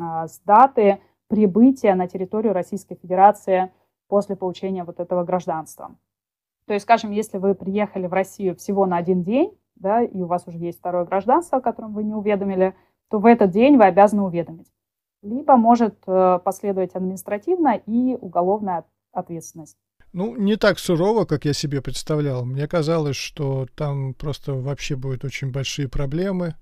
а, 0.00 0.26
с 0.26 0.40
даты 0.40 1.00
прибытия 1.28 1.94
на 1.94 2.08
территорию 2.08 2.52
Российской 2.52 2.94
Федерации 2.94 3.72
после 4.08 4.36
получения 4.36 4.84
вот 4.84 5.00
этого 5.00 5.24
гражданства. 5.24 5.94
То 6.66 6.72
есть, 6.72 6.84
скажем, 6.84 7.10
если 7.10 7.38
вы 7.38 7.54
приехали 7.54 8.06
в 8.06 8.12
Россию 8.12 8.56
всего 8.56 8.86
на 8.86 8.96
один 8.96 9.22
день, 9.22 9.56
да, 9.76 10.02
и 10.02 10.22
у 10.22 10.26
вас 10.26 10.46
уже 10.46 10.58
есть 10.58 10.78
второе 10.78 11.04
гражданство, 11.04 11.58
о 11.58 11.60
котором 11.60 11.92
вы 11.92 12.04
не 12.04 12.14
уведомили, 12.14 12.74
то 13.10 13.18
в 13.18 13.26
этот 13.26 13.50
день 13.50 13.76
вы 13.76 13.84
обязаны 13.84 14.22
уведомить. 14.22 14.72
Либо 15.22 15.56
может 15.56 15.96
э, 16.06 16.38
последовать 16.44 16.94
административная 16.94 17.82
и 17.86 18.16
уголовная 18.20 18.84
ответственность. 19.12 19.76
Ну, 20.14 20.36
не 20.36 20.54
так 20.54 20.78
сурово, 20.78 21.24
как 21.24 21.44
я 21.44 21.52
себе 21.52 21.82
представлял. 21.82 22.44
Мне 22.44 22.68
казалось, 22.68 23.16
что 23.16 23.66
там 23.74 24.14
просто 24.14 24.54
вообще 24.54 24.94
будут 24.94 25.24
очень 25.24 25.50
большие 25.50 25.88
проблемы 25.88 26.54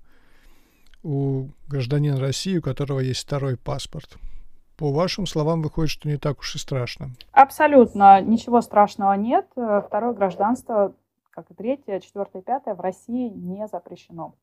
у 1.03 1.49
гражданина 1.67 2.19
России, 2.19 2.57
у 2.57 2.63
которого 2.63 2.99
есть 2.99 3.21
второй 3.21 3.55
паспорт. 3.55 4.17
По 4.75 4.91
вашим 4.91 5.27
словам, 5.27 5.61
выходит, 5.61 5.91
что 5.91 6.09
не 6.09 6.17
так 6.17 6.39
уж 6.39 6.55
и 6.55 6.57
страшно. 6.57 7.11
Абсолютно. 7.31 8.19
Ничего 8.21 8.59
страшного 8.61 9.13
нет. 9.13 9.45
Второе 9.51 10.13
гражданство, 10.13 10.95
как 11.29 11.51
и 11.51 11.53
третье, 11.53 11.99
четвертое, 11.99 12.41
пятое, 12.41 12.73
в 12.73 12.81
России 12.81 13.29
не 13.29 13.67
запрещено. 13.67 14.33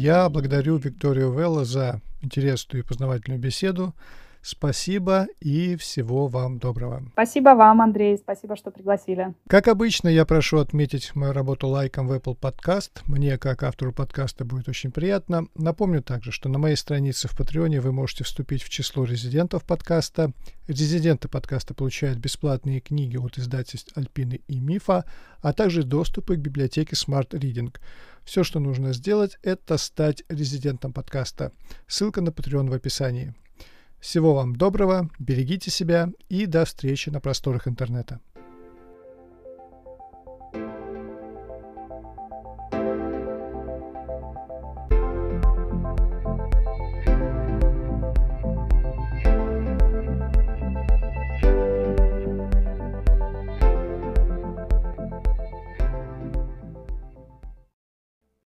Я 0.00 0.30
благодарю 0.30 0.78
Викторию 0.78 1.30
Велла 1.30 1.66
за 1.66 2.00
интересную 2.22 2.82
и 2.82 2.86
познавательную 2.86 3.38
беседу. 3.38 3.94
Спасибо 4.42 5.26
и 5.40 5.76
всего 5.76 6.26
вам 6.26 6.58
доброго. 6.58 7.02
Спасибо 7.12 7.50
вам, 7.50 7.82
Андрей. 7.82 8.16
Спасибо, 8.16 8.56
что 8.56 8.70
пригласили. 8.70 9.34
Как 9.46 9.68
обычно, 9.68 10.08
я 10.08 10.24
прошу 10.24 10.58
отметить 10.58 11.14
мою 11.14 11.32
работу 11.32 11.68
лайком 11.68 12.08
в 12.08 12.12
Apple 12.12 12.38
Podcast. 12.38 13.02
Мне, 13.06 13.36
как 13.36 13.62
автору 13.62 13.92
подкаста, 13.92 14.46
будет 14.46 14.68
очень 14.68 14.92
приятно. 14.92 15.46
Напомню 15.54 16.02
также, 16.02 16.32
что 16.32 16.48
на 16.48 16.58
моей 16.58 16.76
странице 16.76 17.28
в 17.28 17.36
Патреоне 17.36 17.80
вы 17.80 17.92
можете 17.92 18.24
вступить 18.24 18.62
в 18.62 18.70
число 18.70 19.04
резидентов 19.04 19.64
подкаста. 19.64 20.32
Резиденты 20.68 21.28
подкаста 21.28 21.74
получают 21.74 22.18
бесплатные 22.18 22.80
книги 22.80 23.18
от 23.18 23.36
издательств 23.36 23.96
Альпины 23.96 24.40
и 24.48 24.58
Мифа, 24.58 25.04
а 25.42 25.52
также 25.52 25.82
доступы 25.82 26.36
к 26.36 26.40
библиотеке 26.40 26.94
Smart 26.94 27.30
Reading. 27.30 27.76
Все, 28.24 28.42
что 28.42 28.58
нужно 28.58 28.92
сделать, 28.94 29.38
это 29.42 29.76
стать 29.76 30.22
резидентом 30.28 30.92
подкаста. 30.92 31.52
Ссылка 31.86 32.20
на 32.20 32.30
Patreon 32.30 32.70
в 32.70 32.72
описании. 32.72 33.34
Всего 34.00 34.34
вам 34.34 34.56
доброго, 34.56 35.10
берегите 35.18 35.70
себя 35.70 36.10
и 36.28 36.46
до 36.46 36.64
встречи 36.64 37.10
на 37.10 37.20
просторах 37.20 37.68
интернета. 37.68 38.20